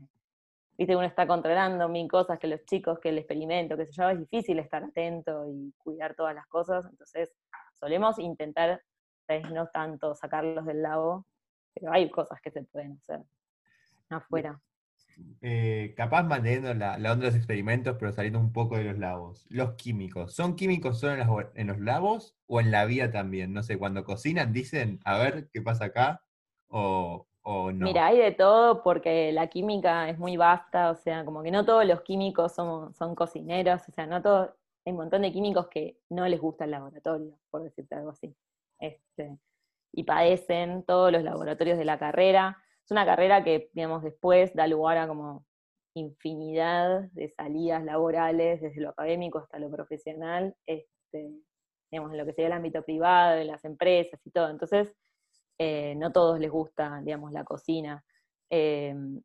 [0.77, 0.97] ¿viste?
[0.97, 4.21] uno está controlando mil cosas, que los chicos, que el experimento, que se llama, es
[4.21, 7.33] difícil estar atento y cuidar todas las cosas, entonces
[7.79, 8.83] solemos intentar,
[9.53, 11.27] no tanto sacarlos del lago,
[11.75, 13.21] pero hay cosas que se pueden hacer
[14.11, 14.61] afuera.
[15.43, 19.47] Eh, capaz manteniendo la, onda de los experimentos, pero saliendo un poco de los lagos.
[19.49, 23.53] Los químicos, ¿son químicos solo en, los lagos o en la vida también?
[23.53, 26.23] No sé, cuando cocinan dicen, a ver qué pasa acá,
[26.69, 27.29] o,
[27.78, 31.64] Mira, hay de todo porque la química es muy vasta, o sea, como que no
[31.64, 34.50] todos los químicos son, son cocineros, o sea, no todos,
[34.87, 38.35] hay un montón de químicos que no les gusta el laboratorio, por decirte algo así.
[38.80, 39.38] Este,
[39.92, 44.66] y padecen todos los laboratorios de la carrera es una carrera que, digamos, después da
[44.66, 45.46] lugar a como
[45.94, 51.30] infinidad de salidas laborales, desde lo académico hasta lo profesional, este,
[51.90, 54.50] digamos, en lo que sería el ámbito privado, en las empresas y todo.
[54.50, 54.94] Entonces,
[55.59, 58.05] eh, no todos les gusta, digamos, la cocina.
[58.51, 59.21] Em,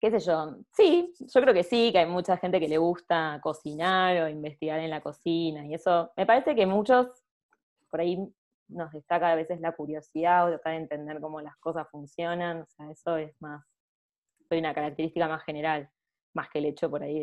[0.00, 3.40] qué sé yo, sí, yo creo que sí, que hay mucha gente que le gusta
[3.42, 7.08] cocinar o investigar en la cocina, y eso, me parece que muchos
[7.90, 8.18] por ahí
[8.68, 12.66] nos destaca a veces la curiosidad o tratar de entender cómo las cosas funcionan, o
[12.66, 13.64] sea, eso es más,
[14.48, 15.90] soy una característica más general,
[16.34, 17.20] más que el hecho por ahí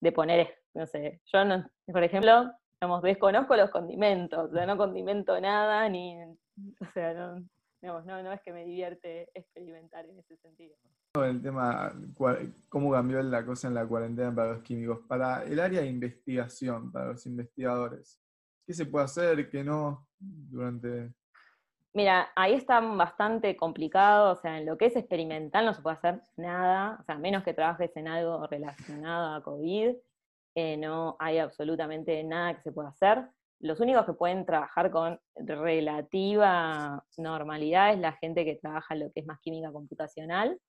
[0.00, 5.40] de, poner, no sé, yo, no, por ejemplo, digamos, desconozco los condimentos, o no condimento
[5.40, 7.44] nada, ni, o sea, no,
[7.86, 10.76] no, es que me divierte experimentar en ese sentido.
[11.14, 11.92] El tema,
[12.68, 16.92] cómo cambió la cosa en la cuarentena para los químicos, para el área de investigación,
[16.92, 18.20] para los investigadores,
[18.66, 20.06] ¿qué se puede hacer, qué no?
[20.18, 21.12] durante...
[21.94, 25.96] Mira, ahí está bastante complicado, o sea, en lo que es experimental no se puede
[25.96, 29.94] hacer nada, o sea, menos que trabajes en algo relacionado a COVID,
[30.56, 33.26] eh, no hay absolutamente nada que se pueda hacer.
[33.58, 39.12] Los únicos que pueden trabajar con relativa normalidad es la gente que trabaja en lo
[39.12, 40.60] que es más química computacional,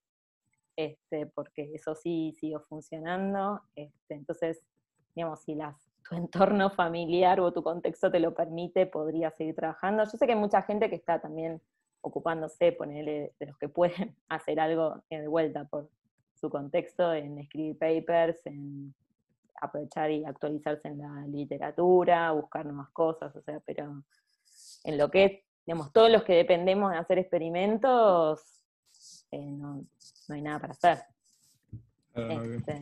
[0.77, 3.61] este, porque eso sí sigue funcionando.
[3.75, 4.63] Este, entonces,
[5.15, 10.03] digamos, si las tu entorno familiar o tu contexto te lo permite, podrías seguir trabajando.
[10.03, 11.61] Yo sé que hay mucha gente que está también
[12.01, 15.89] ocupándose, ponerle, de los que pueden hacer algo de vuelta por
[16.35, 18.93] su contexto, en escribir papers, en
[19.59, 24.03] aprovechar y actualizarse en la literatura, buscar nuevas cosas, o sea, pero
[24.83, 25.31] en lo que es,
[25.65, 28.63] digamos, todos los que dependemos de hacer experimentos,
[29.31, 29.85] eh, no,
[30.29, 30.99] hay nada para hacer.
[32.13, 32.81] Este,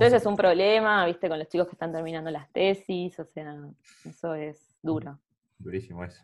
[0.00, 3.56] entonces es un problema, viste, con los chicos que están terminando las tesis, o sea,
[4.04, 5.18] eso es duro.
[5.58, 6.22] Durísimo eso.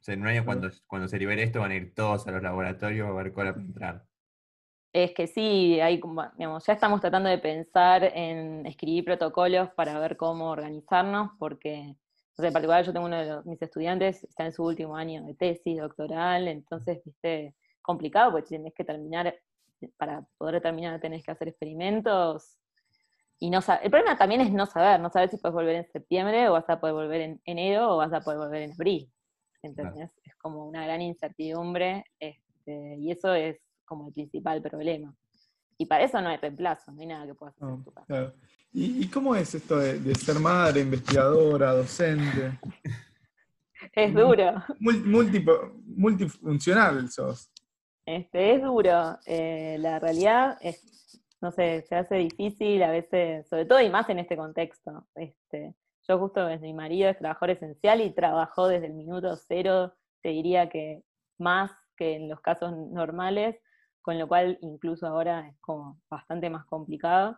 [0.00, 2.32] O sea, en un año cuando, cuando se libere esto van a ir todos a
[2.32, 4.06] los laboratorios a ver cola para entrar.
[4.96, 6.00] Es que sí, hay,
[6.38, 11.94] digamos, ya estamos tratando de pensar en escribir protocolos para ver cómo organizarnos, porque,
[12.38, 15.22] o sea, en particular yo tengo uno de mis estudiantes, está en su último año
[15.22, 19.38] de tesis doctoral, entonces, viste, complicado, porque tienes que terminar,
[19.98, 22.56] para poder terminar tenés que hacer experimentos,
[23.38, 26.48] y no el problema también es no saber, no saber si puedes volver en septiembre
[26.48, 29.12] o vas a poder volver en enero o vas a poder volver en abril.
[29.60, 30.10] ¿Entendés?
[30.24, 35.14] Es como una gran incertidumbre este, y eso es como el principal problema.
[35.78, 38.34] Y para eso no hay reemplazo, no hay nada que puedas hacer en tu casa.
[38.72, 42.58] ¿Y, cómo es esto de, ser madre, investigadora, docente?
[43.94, 44.62] es duro.
[44.78, 47.50] multifuncional sos.
[48.04, 49.18] Este, es duro.
[49.26, 54.10] Eh, la realidad es, no sé, se hace difícil a veces, sobre todo y más
[54.10, 55.06] en este contexto.
[55.14, 55.74] Este,
[56.08, 60.68] yo justo, mi marido es trabajador esencial y trabajó desde el minuto cero, te diría
[60.68, 61.02] que
[61.38, 63.56] más que en los casos normales,
[64.06, 67.36] con lo cual incluso ahora es como bastante más complicado.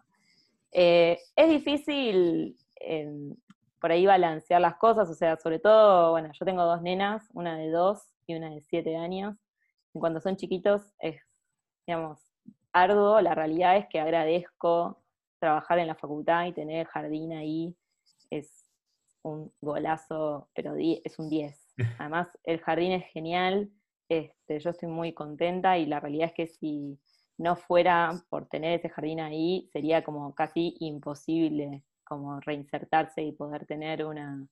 [0.70, 3.35] Eh, es difícil em,
[3.81, 7.57] por ahí balancear las cosas, o sea, sobre todo, bueno, yo tengo dos nenas, una
[7.57, 9.35] de dos y una de siete años.
[9.94, 11.18] Y cuando son chiquitos es,
[11.87, 12.20] digamos,
[12.74, 13.22] arduo.
[13.22, 15.02] La realidad es que agradezco
[15.38, 17.74] trabajar en la facultad y tener el jardín ahí.
[18.28, 18.66] Es
[19.22, 21.74] un golazo, pero es un 10.
[21.98, 23.70] Además, el jardín es genial.
[24.09, 26.99] Este, yo estoy muy contenta y la realidad es que si
[27.37, 33.66] no fuera por tener ese jardín ahí, sería como casi imposible como reinsertarse y poder
[33.66, 34.42] tener una,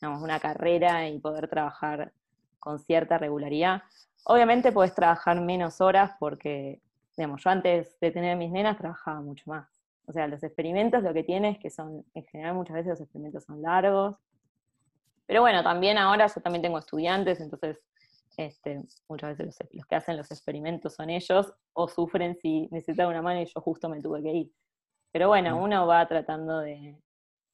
[0.00, 2.12] una carrera y poder trabajar
[2.60, 3.82] con cierta regularidad.
[4.24, 6.80] Obviamente puedes trabajar menos horas porque,
[7.16, 9.68] digamos, yo antes de tener mis nenas trabajaba mucho más.
[10.06, 13.00] O sea, los experimentos lo que tiene es que son, en general muchas veces los
[13.00, 14.16] experimentos son largos.
[15.26, 17.78] Pero bueno, también ahora yo también tengo estudiantes, entonces
[18.36, 23.22] este, muchas veces los, que hacen los experimentos son ellos, o sufren si necesitan una
[23.22, 24.52] mano y yo justo me tuve que ir.
[25.12, 26.98] Pero bueno, uno va tratando de,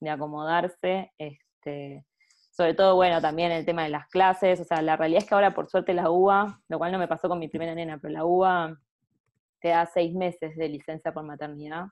[0.09, 2.05] acomodarse, este,
[2.51, 5.35] sobre todo, bueno, también el tema de las clases, o sea, la realidad es que
[5.35, 8.13] ahora por suerte la UBA, lo cual no me pasó con mi primera nena, pero
[8.13, 8.77] la UBA
[9.61, 11.87] te da seis meses de licencia por maternidad,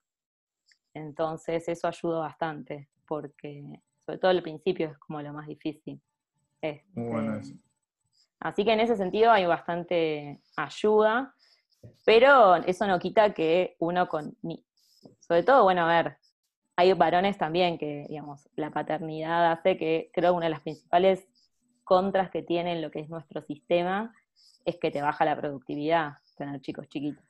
[0.93, 6.03] entonces eso ayuda bastante, porque sobre todo al principio es como lo más difícil.
[6.61, 7.55] Este, bueno eso.
[8.41, 11.35] Así que en ese sentido hay bastante ayuda,
[12.05, 14.37] pero eso no quita que uno con...
[15.21, 16.17] Sobre todo, bueno, a ver,
[16.77, 21.29] hay varones también que, digamos, la paternidad hace que creo una de las principales
[21.85, 24.15] contras que tiene lo que es nuestro sistema
[24.65, 27.25] es que te baja la productividad tener chicos chiquitos.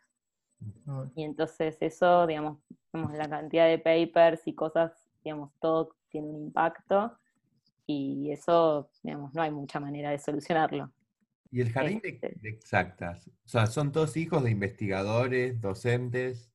[1.16, 2.58] Y entonces eso, digamos,
[2.92, 4.92] la cantidad de papers y cosas,
[5.24, 7.16] digamos, todo tiene un impacto
[7.86, 10.92] y eso, digamos, no hay mucha manera de solucionarlo.
[11.50, 12.36] ¿Y el jardín de, este.
[12.48, 13.26] exactas?
[13.44, 16.52] O sea, ¿son todos hijos de investigadores, docentes?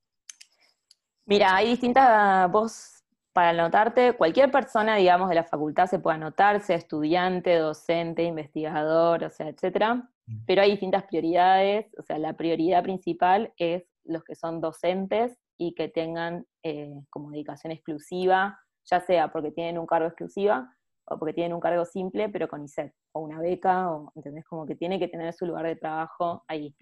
[1.25, 3.03] Mira, hay distintas, vos
[3.33, 9.25] para anotarte, cualquier persona, digamos, de la facultad se puede anotar, sea estudiante, docente, investigador,
[9.25, 10.45] o sea, etcétera, mm.
[10.45, 15.73] pero hay distintas prioridades, o sea, la prioridad principal es los que son docentes y
[15.75, 20.74] que tengan eh, como dedicación exclusiva, ya sea porque tienen un cargo exclusiva
[21.05, 24.45] o porque tienen un cargo simple, pero con ISET, o una beca, o, ¿entendés?
[24.45, 26.75] Como que tiene que tener su lugar de trabajo ahí.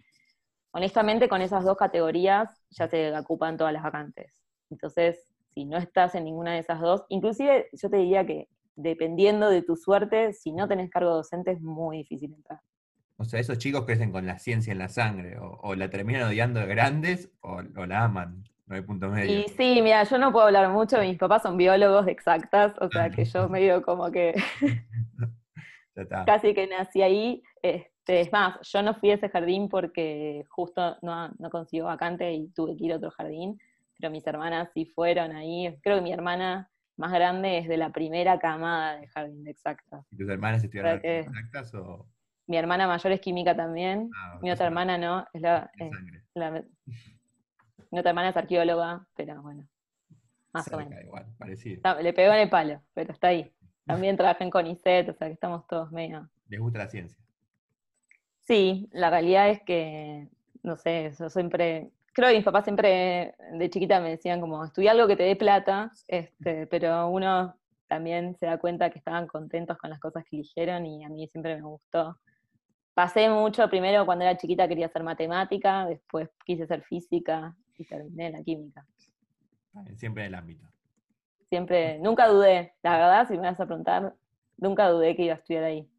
[0.71, 4.41] Honestamente, con esas dos categorías ya se ocupan todas las vacantes.
[4.69, 9.49] Entonces, si no estás en ninguna de esas dos, inclusive yo te diría que dependiendo
[9.49, 12.59] de tu suerte, si no tenés cargo docente es muy difícil entrar.
[13.17, 16.59] O sea, esos chicos crecen con la ciencia en la sangre, o, la terminan odiando
[16.59, 18.43] de grandes, o, o la aman.
[18.65, 19.39] No hay punto medio.
[19.39, 23.09] Y sí, mira, yo no puedo hablar mucho, mis papás son biólogos exactas, o sea
[23.09, 24.33] que yo medio como que
[26.25, 27.43] casi que nací ahí.
[27.61, 32.33] Este, es más, yo no fui a ese jardín porque justo no, no consiguió vacante
[32.33, 33.59] y tuve que ir a otro jardín,
[33.97, 35.77] pero mis hermanas sí fueron ahí.
[35.81, 40.05] Creo que mi hermana más grande es de la primera camada de jardín de exactas.
[40.11, 42.07] ¿Y tus hermanas estudiaron exactas o...?
[42.45, 45.71] Mi hermana mayor es química también, ah, mi otra hermana no, es la,
[47.93, 49.67] mi otra hermana es arqueóloga, pero bueno,
[50.51, 50.99] más o menos.
[50.99, 52.01] Igual, parecido.
[52.01, 53.53] le pegó en el palo, pero está ahí.
[53.85, 56.27] También trabaja en CONICET, o sea que estamos todos medio.
[56.47, 57.23] ¿Les gusta la ciencia?
[58.41, 60.27] Sí, la realidad es que,
[60.63, 64.89] no sé, yo siempre, creo que mis papás siempre de chiquita me decían como, estudia
[64.89, 67.55] algo que te dé plata, este, pero uno
[67.87, 71.27] también se da cuenta que estaban contentos con las cosas que eligieron y a mí
[71.27, 72.17] siempre me gustó.
[72.93, 78.27] Pasé mucho, primero cuando era chiquita quería hacer matemática, después quise hacer física, y terminé
[78.27, 78.85] en la química.
[79.95, 80.67] Siempre en el ámbito.
[81.49, 84.15] Siempre, nunca dudé, la verdad, si me vas a preguntar,
[84.57, 85.89] nunca dudé que iba a estudiar ahí.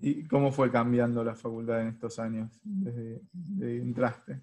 [0.00, 3.20] ¿Y cómo fue cambiando la facultad en estos años desde
[3.58, 4.40] que entraste?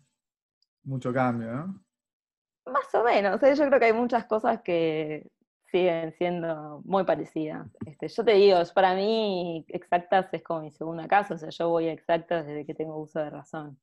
[0.83, 1.83] Mucho cambio, ¿no?
[2.71, 5.27] Más o menos, yo creo que hay muchas cosas que
[5.72, 7.67] siguen siendo muy parecidas.
[7.86, 11.70] Este, yo te digo, para mí exactas es como mi segunda casa, o sea, yo
[11.70, 13.78] voy a exactas desde que tengo uso de razón.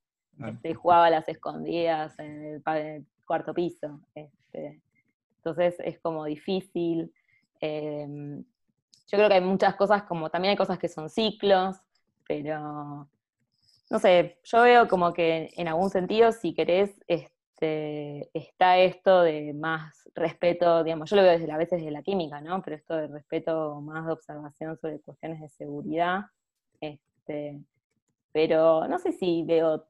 [0.45, 4.01] Este, jugaba a las escondidas en el, cuarto piso.
[4.15, 4.81] Este,
[5.39, 7.13] entonces es como difícil.
[7.61, 11.77] Em, yo creo que hay muchas cosas, como también hay cosas que son ciclos,
[12.27, 13.09] pero
[13.89, 19.53] no sé, yo veo como que en algún sentido, si querés, este, está esto de
[19.55, 22.63] más respeto, digamos, yo lo veo desde a veces de la química, ¿no?
[22.63, 26.27] Pero esto de respeto más de observación sobre cuestiones de seguridad,
[26.81, 27.61] este,
[28.33, 29.87] pero no sé si veo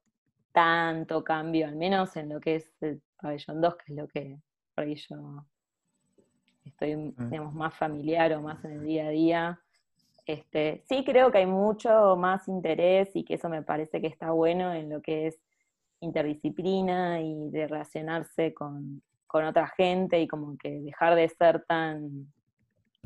[0.53, 4.39] tanto cambio, al menos en lo que es el pabellón 2, que es lo que
[4.75, 5.45] por ahí yo
[6.65, 7.31] estoy, mm.
[7.31, 9.61] digamos, más familiar o más en el día a día.
[10.25, 14.33] Este, sí creo que hay mucho más interés y que eso me parece que está
[14.33, 15.39] bueno en lo que es
[16.01, 22.33] interdisciplina y de relacionarse con, otra gente y como que dejar de ser tan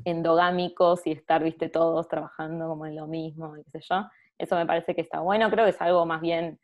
[0.04, 4.06] endogámicos y estar, viste, todos trabajando como en lo mismo, qué sé yo.
[4.38, 6.60] Eso me parece que está bueno, creo que es algo más bien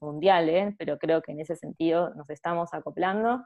[0.00, 0.74] mundial, ¿eh?
[0.78, 3.44] pero creo que en ese sentido nos estamos acoplando.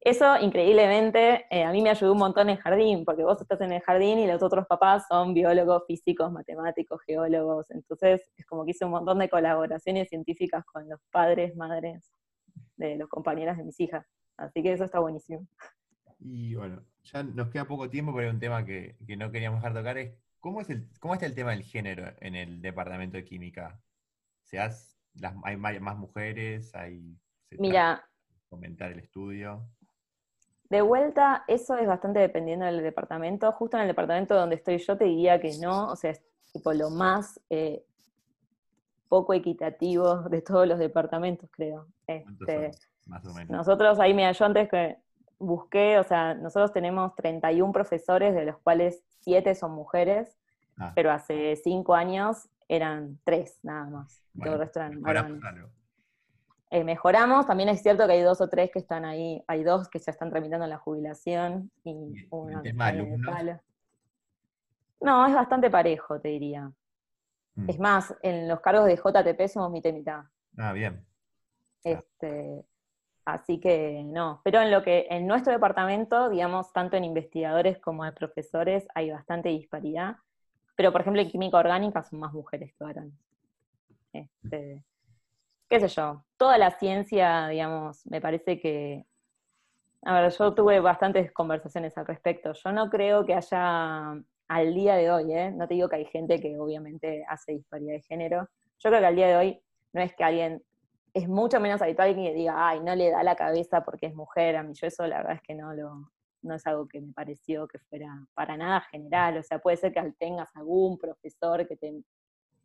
[0.00, 3.72] Eso, increíblemente, eh, a mí me ayudó un montón en jardín, porque vos estás en
[3.72, 7.70] el jardín y los otros papás son biólogos, físicos, matemáticos, geólogos.
[7.70, 12.10] Entonces, es como que hice un montón de colaboraciones científicas con los padres, madres
[12.76, 14.06] de los compañeros de mis hijas.
[14.36, 15.46] Así que eso está buenísimo.
[16.18, 19.74] Y bueno, ya nos queda poco tiempo, pero hay un tema que, no queríamos dejar
[19.74, 23.24] tocar, es ¿cómo, es el, ¿cómo está el tema del género en el departamento de
[23.24, 23.80] química?
[24.44, 26.74] ¿Se ¿Hay más mujeres?
[26.74, 27.18] Hay,
[27.58, 28.04] Mira,
[28.48, 29.68] comentar el estudio.
[30.68, 33.52] De vuelta, eso es bastante dependiendo del departamento.
[33.52, 36.72] Justo en el departamento donde estoy yo te diría que no, o sea, es tipo
[36.72, 37.84] lo más eh,
[39.08, 41.86] poco equitativo de todos los departamentos, creo.
[42.06, 42.72] Este,
[43.06, 43.50] más o menos?
[43.50, 44.98] Nosotros, ahí mira, yo antes que
[45.38, 50.36] busqué, o sea, nosotros tenemos 31 profesores, de los cuales 7 son mujeres,
[50.78, 50.92] ah.
[50.94, 54.22] pero hace 5 años eran 3 nada más.
[54.42, 55.00] todo el resto eran
[56.70, 57.46] eh, mejoramos.
[57.46, 60.10] También es cierto que hay dos o tres que están ahí, hay dos que ya
[60.10, 62.28] están tramitando la jubilación y
[62.62, 62.72] que
[65.00, 66.70] No, es bastante parejo, te diría.
[67.54, 67.70] Mm.
[67.70, 70.24] Es más, en los cargos de JTP somos mitad y mitad.
[70.56, 71.04] Ah, bien.
[71.84, 72.64] Este,
[73.24, 74.40] así que no.
[74.42, 79.10] Pero en lo que, en nuestro departamento, digamos, tanto en investigadores como en profesores, hay
[79.10, 80.16] bastante disparidad.
[80.74, 83.14] Pero, por ejemplo, en química orgánica son más mujeres que varones.
[84.12, 84.82] Este,
[85.68, 89.06] qué sé yo, toda la ciencia, digamos, me parece que...
[90.02, 92.52] A ver, yo tuve bastantes conversaciones al respecto.
[92.52, 94.12] Yo no creo que haya,
[94.48, 95.50] al día de hoy, ¿eh?
[95.50, 98.48] no te digo que hay gente que obviamente hace disparidad de género.
[98.78, 99.60] Yo creo que al día de hoy
[99.92, 100.62] no es que alguien,
[101.12, 104.56] es mucho menos habitual que diga, ay, no le da la cabeza porque es mujer.
[104.56, 106.12] A mí yo eso la verdad es que no lo,
[106.42, 109.38] no es algo que me pareció que fuera para nada general.
[109.38, 112.02] O sea, puede ser que tengas algún profesor que, te,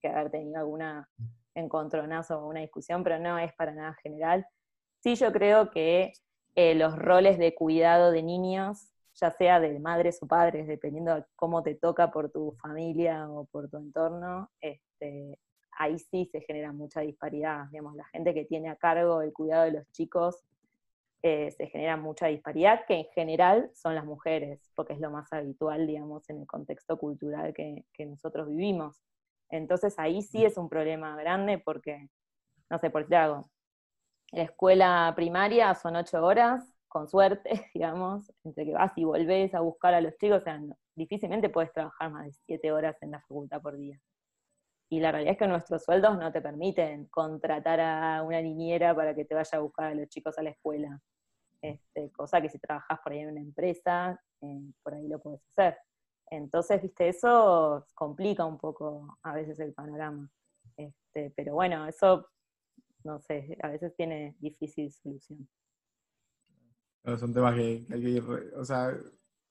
[0.02, 1.10] que haber tenido alguna
[1.56, 4.46] encontronazo o una discusión, pero no es para nada general.
[5.00, 6.14] Sí, yo creo que
[6.56, 11.26] eh, los roles de cuidado de niños, ya sea de madres o padres, dependiendo de
[11.36, 15.38] cómo te toca por tu familia o por tu entorno, este,
[15.78, 17.66] ahí sí se genera mucha disparidad.
[17.72, 20.44] Digamos, la gente que tiene a cargo el cuidado de los chicos
[21.24, 25.32] eh, se genera mucha disparidad, que en general son las mujeres, porque es lo más
[25.32, 29.02] habitual, digamos, en el contexto cultural que, que nosotros vivimos.
[29.52, 32.10] Entonces ahí sí es un problema grande porque,
[32.70, 33.50] no sé, por si hago,
[34.32, 39.60] la escuela primaria son ocho horas, con suerte, digamos, entre que vas y volvés a
[39.62, 40.60] buscar a los chicos, o sea,
[40.96, 44.00] difícilmente puedes trabajar más de siete horas en la facultad por día.
[44.90, 49.16] Y la realidad es que nuestros sueldos no te permiten contratar a una niñera para
[49.16, 51.00] que te vaya a buscar a los chicos a la escuela.
[51.62, 55.42] Este, cosa que si trabajas por ahí en una empresa, eh, por ahí lo puedes
[55.52, 55.78] hacer.
[56.32, 60.30] Entonces, viste, eso complica un poco a veces el panorama.
[60.78, 62.30] Este, pero bueno, eso,
[63.04, 65.48] no sé, a veces tiene difícil solución.
[67.04, 68.24] son temas que, hay que ir,
[68.56, 68.98] o sea,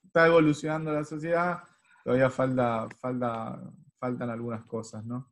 [0.03, 1.59] está evolucionando la sociedad,
[2.03, 3.61] todavía falta, falta,
[3.99, 5.31] faltan algunas cosas, ¿no?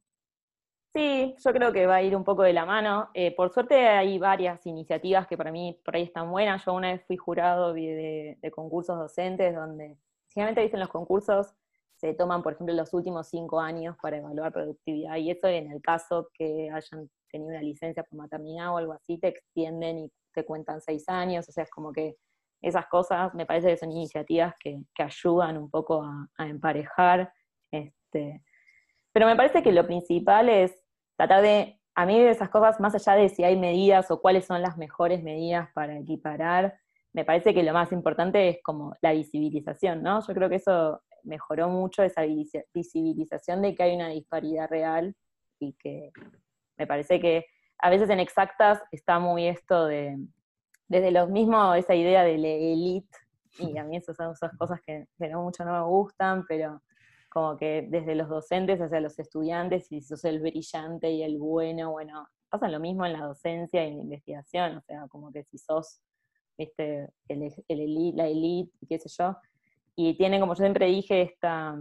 [0.94, 3.08] Sí, yo creo que va a ir un poco de la mano.
[3.14, 6.64] Eh, por suerte hay varias iniciativas que para mí por ahí están buenas.
[6.64, 9.96] Yo una vez fui jurado de, de concursos docentes donde
[10.28, 11.54] generalmente dicen los concursos
[11.98, 15.82] se toman, por ejemplo, los últimos cinco años para evaluar productividad, y eso en el
[15.82, 20.44] caso que hayan tenido una licencia por maternidad o algo así, te extienden y te
[20.44, 22.16] cuentan seis años, o sea, es como que
[22.62, 27.32] esas cosas me parece que son iniciativas que, ayudan un poco a, emparejar.
[27.70, 28.42] Este,
[29.12, 30.84] pero me parece que lo principal es
[31.16, 34.46] tratar de, a mí de esas cosas, más allá de si hay medidas o cuáles
[34.46, 36.78] son las mejores medidas para equiparar,
[37.12, 40.20] me parece que lo más importante es como la visibilización, ¿no?
[40.26, 42.22] Yo creo que eso mejoró mucho esa
[42.72, 45.14] visibilización de que hay una disparidad real
[45.58, 46.10] y que
[46.76, 47.46] me parece que
[47.78, 50.16] a veces en exactas está muy esto de,
[50.88, 53.16] desde los mismos, esa idea de la elite,
[53.58, 56.82] y a mí esas son esas cosas que, que no mucho no me gustan, pero
[57.28, 61.90] como que desde los docentes hacia los estudiantes, si sos el brillante y el bueno,
[61.90, 65.44] bueno, pasa lo mismo en la docencia y en la investigación, o sea, como que
[65.44, 66.00] si sos,
[66.58, 69.36] viste, el, el la elite, qué sé yo,
[69.94, 71.76] y tienen, como yo siempre dije, esta,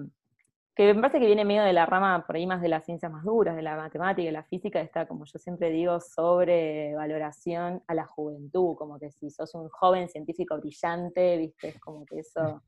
[0.77, 3.11] que me parece que viene medio de la rama por ahí más de las ciencias
[3.11, 7.83] más duras, de la matemática y la física, está, como yo siempre digo, sobre valoración
[7.87, 12.19] a la juventud, como que si sos un joven científico brillante, viste, es como que
[12.19, 12.61] eso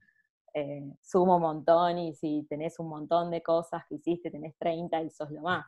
[0.55, 5.03] eh, sumo un montón y si tenés un montón de cosas que hiciste, tenés 30
[5.03, 5.67] y sos lo más.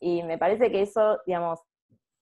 [0.00, 1.60] Y me parece que eso, digamos,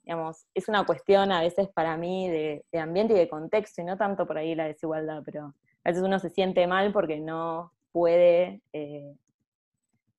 [0.05, 3.97] digamos es una cuestión a veces para mí de, ambiente y de contexto, y no
[3.97, 8.61] tanto por ahí la desigualdad, pero a veces uno se siente mal porque no puede
[8.73, 9.15] eh,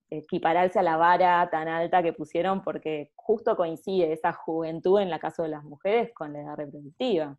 [0.10, 5.20] equipararse a la vara tan alta que pusieron porque justo coincide esa juventud en la
[5.20, 7.38] caso de las mujeres con la edad reproductiva.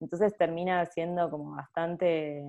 [0.00, 2.44] Entonces termina siendo como bastante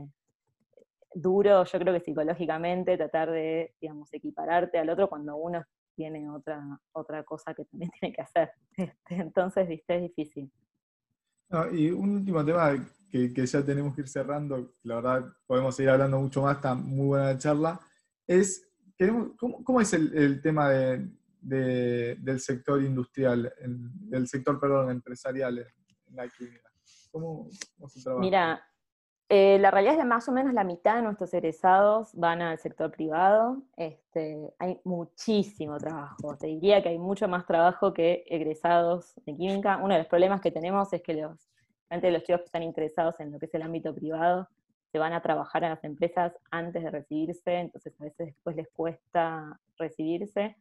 [1.13, 3.73] duro, yo creo que psicológicamente, tratar de,
[4.11, 8.51] equipararte al otro cuando uno tiene otra, otra cosa que también tiene que hacer.
[8.75, 10.51] Este, entonces, viste, es difícil.
[11.71, 12.73] y un último tema
[13.09, 17.07] que, ya tenemos que ir cerrando, la verdad podemos seguir hablando mucho más, está muy
[17.07, 17.79] buena la charla,
[18.27, 18.69] es,
[19.37, 26.69] ¿cómo, es el, tema del sector industrial, del sector, perdón, empresarial en, la química?
[27.11, 28.21] ¿Cómo, cómo se trabaja?
[28.21, 28.61] Mira,
[29.27, 32.59] eh, la realidad es que más o menos la mitad de nuestros egresados van al
[32.59, 33.63] sector privado.
[33.75, 36.37] Este, hay muchísimo trabajo.
[36.37, 39.77] Te diría que hay mucho más trabajo que egresados de química.
[39.77, 41.49] Uno de los problemas que tenemos es que los,
[41.89, 44.47] antes los chicos que están interesados en lo que es el ámbito privado
[44.91, 48.69] se van a trabajar en las empresas antes de recibirse, entonces a veces después les
[48.69, 50.55] cuesta recibirse.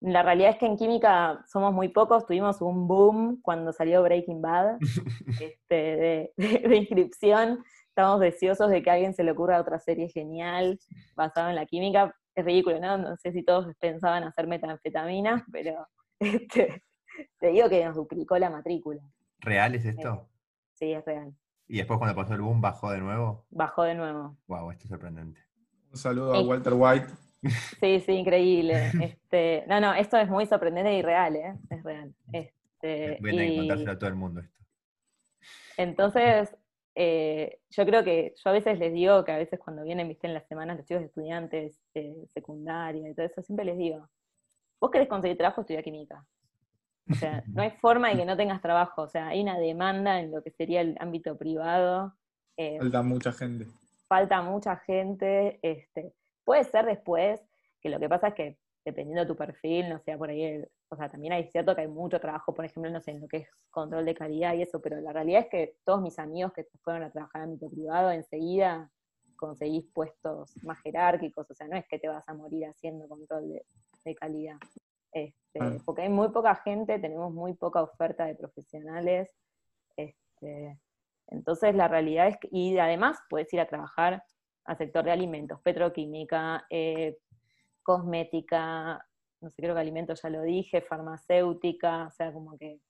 [0.00, 4.40] La realidad es que en química somos muy pocos, tuvimos un boom cuando salió Breaking
[4.40, 4.78] Bad
[5.40, 7.62] este, de inscripción
[8.00, 10.78] estamos deseosos de que a alguien se le ocurra otra serie genial
[11.14, 12.14] basada en la química.
[12.34, 12.96] Es ridículo, ¿no?
[12.96, 15.86] No sé si todos pensaban hacer metanfetamina, pero
[16.18, 16.82] este,
[17.38, 19.02] te digo que nos duplicó la matrícula.
[19.40, 20.28] ¿Real es esto?
[20.72, 21.34] Sí, es real.
[21.68, 23.44] ¿Y después cuando pasó el boom bajó de nuevo?
[23.50, 24.36] Bajó de nuevo.
[24.46, 25.40] Wow, esto es sorprendente.
[25.90, 27.08] Un saludo a Walter White.
[27.80, 28.90] Sí, sí, increíble.
[29.02, 31.54] Este, no, no, esto es muy sorprendente y real, ¿eh?
[31.68, 32.14] Es real.
[32.32, 34.60] Este, Voy a tener que contárselo a todo el mundo esto.
[35.76, 36.54] Entonces,
[36.94, 40.26] eh, yo creo que yo a veces les digo que a veces cuando vienen, viste,
[40.26, 44.08] en las semanas los chicos estudiantes de secundaria y todo eso, siempre les digo,
[44.80, 46.24] vos querés conseguir trabajo, estudia química.
[47.08, 50.20] O sea, no hay forma de que no tengas trabajo, o sea, hay una demanda
[50.20, 52.14] en lo que sería el ámbito privado.
[52.56, 53.66] Eh, falta mucha gente.
[54.08, 56.12] Falta mucha gente, este,
[56.44, 57.40] puede ser después,
[57.80, 60.96] que lo que pasa es que dependiendo de tu perfil, no sea por ahí, o
[60.96, 63.38] sea, también hay cierto que hay mucho trabajo, por ejemplo, no sé, en lo que
[63.38, 66.66] es control de calidad y eso, pero la realidad es que todos mis amigos que
[66.82, 68.90] fueron a trabajar en ámbito privado, enseguida
[69.36, 73.48] conseguís puestos más jerárquicos, o sea, no es que te vas a morir haciendo control
[74.04, 74.56] de, calidad.
[75.12, 79.32] Este, porque hay muy poca gente, tenemos muy poca oferta de profesionales.
[79.96, 80.78] Este,
[81.28, 84.24] entonces la realidad es que, y además puedes ir a trabajar
[84.64, 87.16] al sector de alimentos, petroquímica, eh,
[87.82, 89.06] cosmética,
[89.40, 92.80] no sé, creo que alimentos ya lo dije, farmacéutica, o sea, como que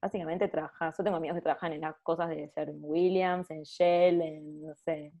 [0.00, 4.22] básicamente trabajas, yo tengo amigos que trabajan en las cosas de Sherwin Williams, en Shell,
[4.22, 5.12] en, no sé,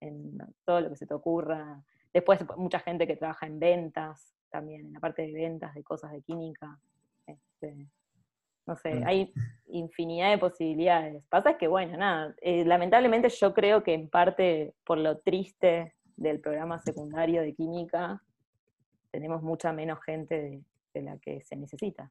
[0.00, 1.82] en todo lo que se te ocurra.
[2.12, 6.12] Después mucha gente que trabaja en ventas también, en la parte de ventas de cosas
[6.12, 6.78] de química.
[7.26, 7.88] Este,
[8.66, 9.32] no sé, hay
[9.68, 11.24] infinidad de posibilidades.
[11.28, 15.94] Pasa es que, bueno, nada, eh, lamentablemente yo creo que en parte por lo triste
[16.16, 18.22] del programa secundario de química,
[19.12, 22.10] tenemos mucha menos gente de, la que se necesita.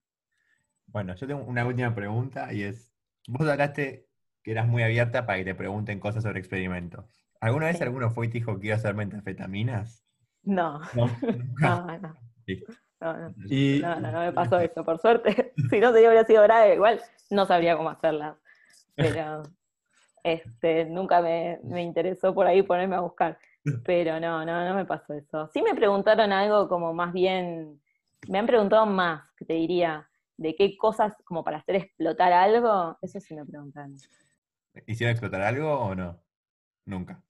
[0.88, 2.94] Bueno, yo tengo una última pregunta y es,
[3.28, 4.08] vos hablaste
[4.44, 7.06] que eras muy abierta para que te pregunten cosas sobre experimentos.
[7.42, 10.06] ¿Alguna vez alguno fue y te dijo que iba a hacer metafetaminas?
[10.44, 10.80] No.
[10.94, 11.08] No,
[11.60, 12.00] no.
[12.00, 12.18] no.
[13.02, 13.14] No,
[14.00, 15.54] no, no, me pasó eso, por suerte.
[15.70, 18.38] si no, se hubiera sido grave, igual no sabría cómo hacerlas.
[18.96, 19.44] Pero
[20.24, 23.40] este, nunca me, me interesó por ahí ponerme a buscar.
[23.84, 25.48] Pero no, no, no me pasó eso.
[25.54, 27.82] Sí me preguntaron algo como más bien,
[28.28, 32.98] me han preguntado más, que te diría, de qué cosas como para hacer explotar algo,
[33.02, 33.96] eso sí me preguntaron.
[34.88, 36.20] ¿Hicieron explotar algo o no?
[36.86, 37.22] Nunca.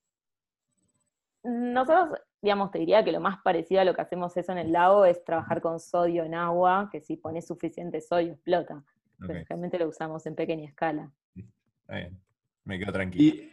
[1.44, 4.72] Nosotros, digamos, te diría que lo más parecido a lo que hacemos eso en el
[4.72, 8.82] lago es trabajar con sodio en agua, que si pones suficiente sodio explota.
[9.18, 11.12] Pero realmente lo usamos en pequeña escala.
[11.36, 12.20] Está bien,
[12.64, 13.51] me quedo tranquilo.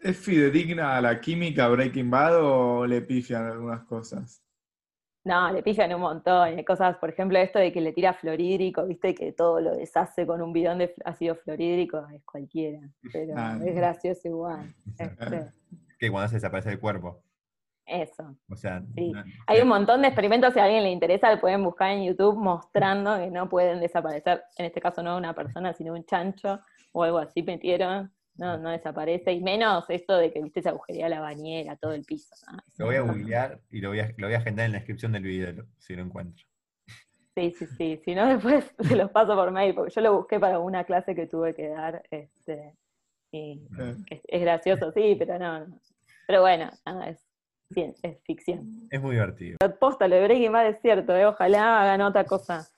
[0.00, 4.42] ¿Es fidedigna a la química Breaking Bad o le pifian algunas cosas?
[5.24, 6.48] No, le pifian un montón.
[6.58, 10.26] Hay cosas, por ejemplo, esto de que le tira fluorídrico, viste, que todo lo deshace
[10.26, 12.80] con un bidón de ácido fluorídrico, es cualquiera.
[13.12, 14.74] Pero Ah, es gracioso igual.
[14.98, 15.52] Este,
[15.98, 17.22] Que cuando se desaparece el cuerpo.
[17.86, 18.36] eso.
[18.48, 19.12] O sea, Sí.
[19.12, 22.04] no- Hay un montón de experimentos, si a alguien le interesa, lo pueden buscar en
[22.04, 26.60] YouTube mostrando que no pueden desaparecer, en este caso no una persona, sino un chancho
[26.92, 31.08] o algo así metieron, no, no desaparece, y menos esto de que viste se agujería
[31.08, 32.34] la bañera, todo el piso.
[32.50, 32.58] ¿no?
[32.78, 35.12] lo voy a googlear y lo voy a, lo voy a agendar en la descripción
[35.12, 36.46] del video, si lo encuentro.
[37.34, 40.38] Sí, sí, sí, si no después se los paso por mail, porque yo lo busqué
[40.38, 42.74] para una clase que tuve que dar, este,
[43.32, 45.80] y Eh, es, es gracioso, sí, pero no, no.
[46.26, 47.26] Pero bueno, nada, es,
[47.74, 48.88] es ficción.
[48.90, 49.58] Es muy divertido.
[49.80, 52.68] Posta, lo de Breaking Bad es cierto, eh, ojalá hagan otra cosa.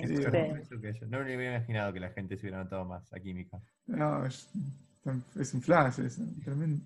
[0.00, 3.60] Este, no me hubiera imaginado que la gente se hubiera notado más a química.
[3.86, 4.50] No, es,
[5.38, 6.84] es un flash, es tremendo.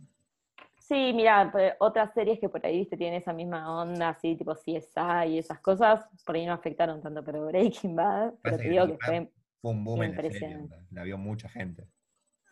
[0.79, 4.55] Sí, mira, pe- otras series que por ahí viste tienen esa misma onda, así tipo
[4.55, 8.87] CSI y esas cosas, por ahí no afectaron tanto, pero Breaking Bad, pero te digo
[8.87, 9.31] que fue,
[9.61, 11.85] Fue un boom en la serie, la vio mucha gente.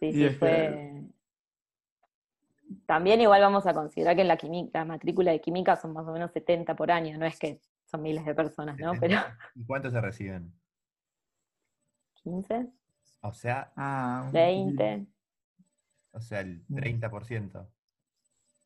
[0.00, 1.04] sí, sí, que- fue.
[2.84, 6.06] También igual vamos a considerar que en la química, la matrícula de química son más
[6.06, 8.92] o menos 70 por año, no es que son miles de personas, ¿no?
[9.00, 9.18] Pero
[9.54, 10.52] ¿Y cuántos se reciben?
[12.22, 12.68] 15,
[13.22, 15.06] O sea, Ah, un 20.
[16.12, 16.76] o sea, el Mm.
[16.76, 17.68] 30%.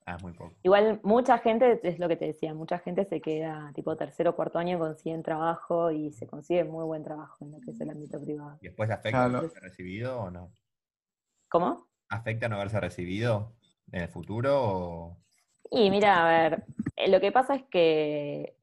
[0.07, 0.55] Ah, es muy poco.
[0.63, 4.37] Igual mucha gente, es lo que te decía, mucha gente se queda tipo tercero o
[4.37, 7.91] cuarto año, consiguen trabajo y se consigue muy buen trabajo en lo que es el
[7.91, 8.59] ámbito privado.
[8.61, 9.33] ¿Y después afecta Claro.
[9.33, 10.53] no haberse recibido o no?
[11.49, 11.87] ¿Cómo?
[12.09, 13.53] ¿Afecta no haberse recibido
[13.93, 15.17] en el futuro o...?
[15.71, 16.65] Y mira, a ver,
[16.97, 18.57] eh, lo que pasa es que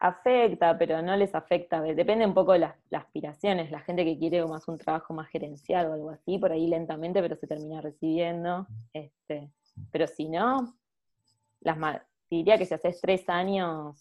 [0.00, 1.80] afecta, pero no les afecta.
[1.82, 3.70] Depende un poco de las, las aspiraciones.
[3.70, 7.20] La gente que quiere más un trabajo más gerencial o algo así, por ahí lentamente,
[7.20, 8.66] pero se termina recibiendo.
[8.92, 9.50] Este,
[9.90, 10.74] pero si no,
[11.60, 11.78] las
[12.30, 13.96] diría que si haces tres años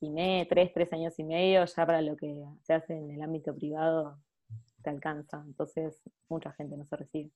[0.00, 3.22] y medio, tres, tres años y medio, ya para lo que se hace en el
[3.22, 4.18] ámbito privado
[4.82, 5.42] te alcanza.
[5.46, 7.30] Entonces, mucha gente no se recibe.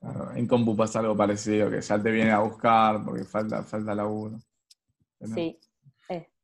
[0.00, 3.94] Claro, en compu pasa algo parecido, que ya te viene a buscar porque falta, falta
[3.94, 4.38] laburo.
[5.34, 5.60] Sí.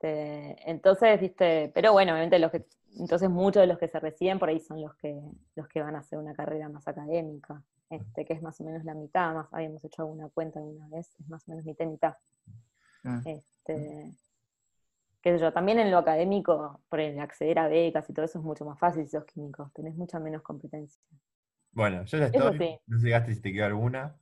[0.01, 2.65] Este, entonces, viste, pero bueno, obviamente los que,
[2.99, 5.21] entonces muchos de los que se reciben por ahí son los que,
[5.57, 8.85] los que van a hacer una carrera más académica, este, que es más o menos
[8.85, 11.89] la mitad, más habíamos hecho alguna cuenta alguna vez, es más o menos mitad y
[11.89, 12.15] mitad.
[13.05, 14.15] Ah, Este,
[15.23, 18.39] qué sé yo, también en lo académico, por el acceder a becas y todo eso
[18.39, 21.01] es mucho más fácil si sos químico, tenés mucha menos competencia.
[21.73, 22.59] Bueno, yo ya estoy.
[22.59, 22.79] sí.
[22.87, 24.17] No sé llegaste si te quedó alguna.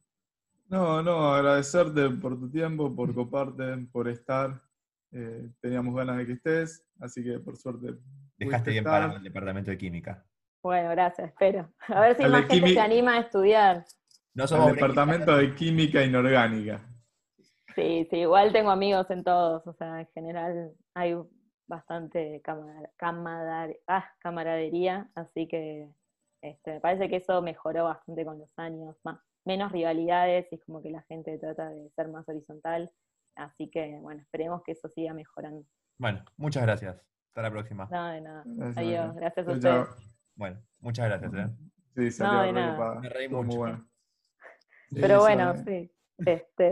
[0.68, 4.62] No, no, agradecerte por tu tiempo, por coparte, por estar.
[5.12, 7.94] Eh, teníamos ganas de que estés, así que por suerte.
[8.38, 9.00] Dejaste bien estar.
[9.02, 10.24] parado el departamento de química.
[10.62, 11.72] Bueno, gracias, espero.
[11.88, 13.84] A ver si Al más gente quimi- se anima a estudiar.
[14.34, 16.80] No somos departamento de química inorgánica.
[17.74, 21.14] Sí, sí, igual tengo amigos en todos, o sea, en general hay
[21.68, 25.88] bastante camar- camadar- ah, camaradería, así que
[26.42, 30.64] este, me parece que eso mejoró bastante con los años, más, menos rivalidades y es
[30.64, 32.90] como que la gente trata de ser más horizontal,
[33.36, 35.64] así que bueno, esperemos que eso siga mejorando.
[35.98, 36.96] Bueno, muchas gracias.
[37.28, 37.88] Hasta la próxima.
[37.90, 38.42] No, de nada.
[38.46, 39.88] Gracias, Adiós, gracias a ustedes.
[40.34, 41.32] Bueno, muchas gracias.
[41.34, 41.56] ¿eh?
[41.94, 42.94] Sí, salió No, de nada.
[43.00, 43.58] Me reí Estuvo muy mucho.
[43.58, 43.88] bueno.
[44.88, 45.64] Sí, Pero bueno, sabe.
[45.64, 45.92] sí.
[46.18, 46.64] Este,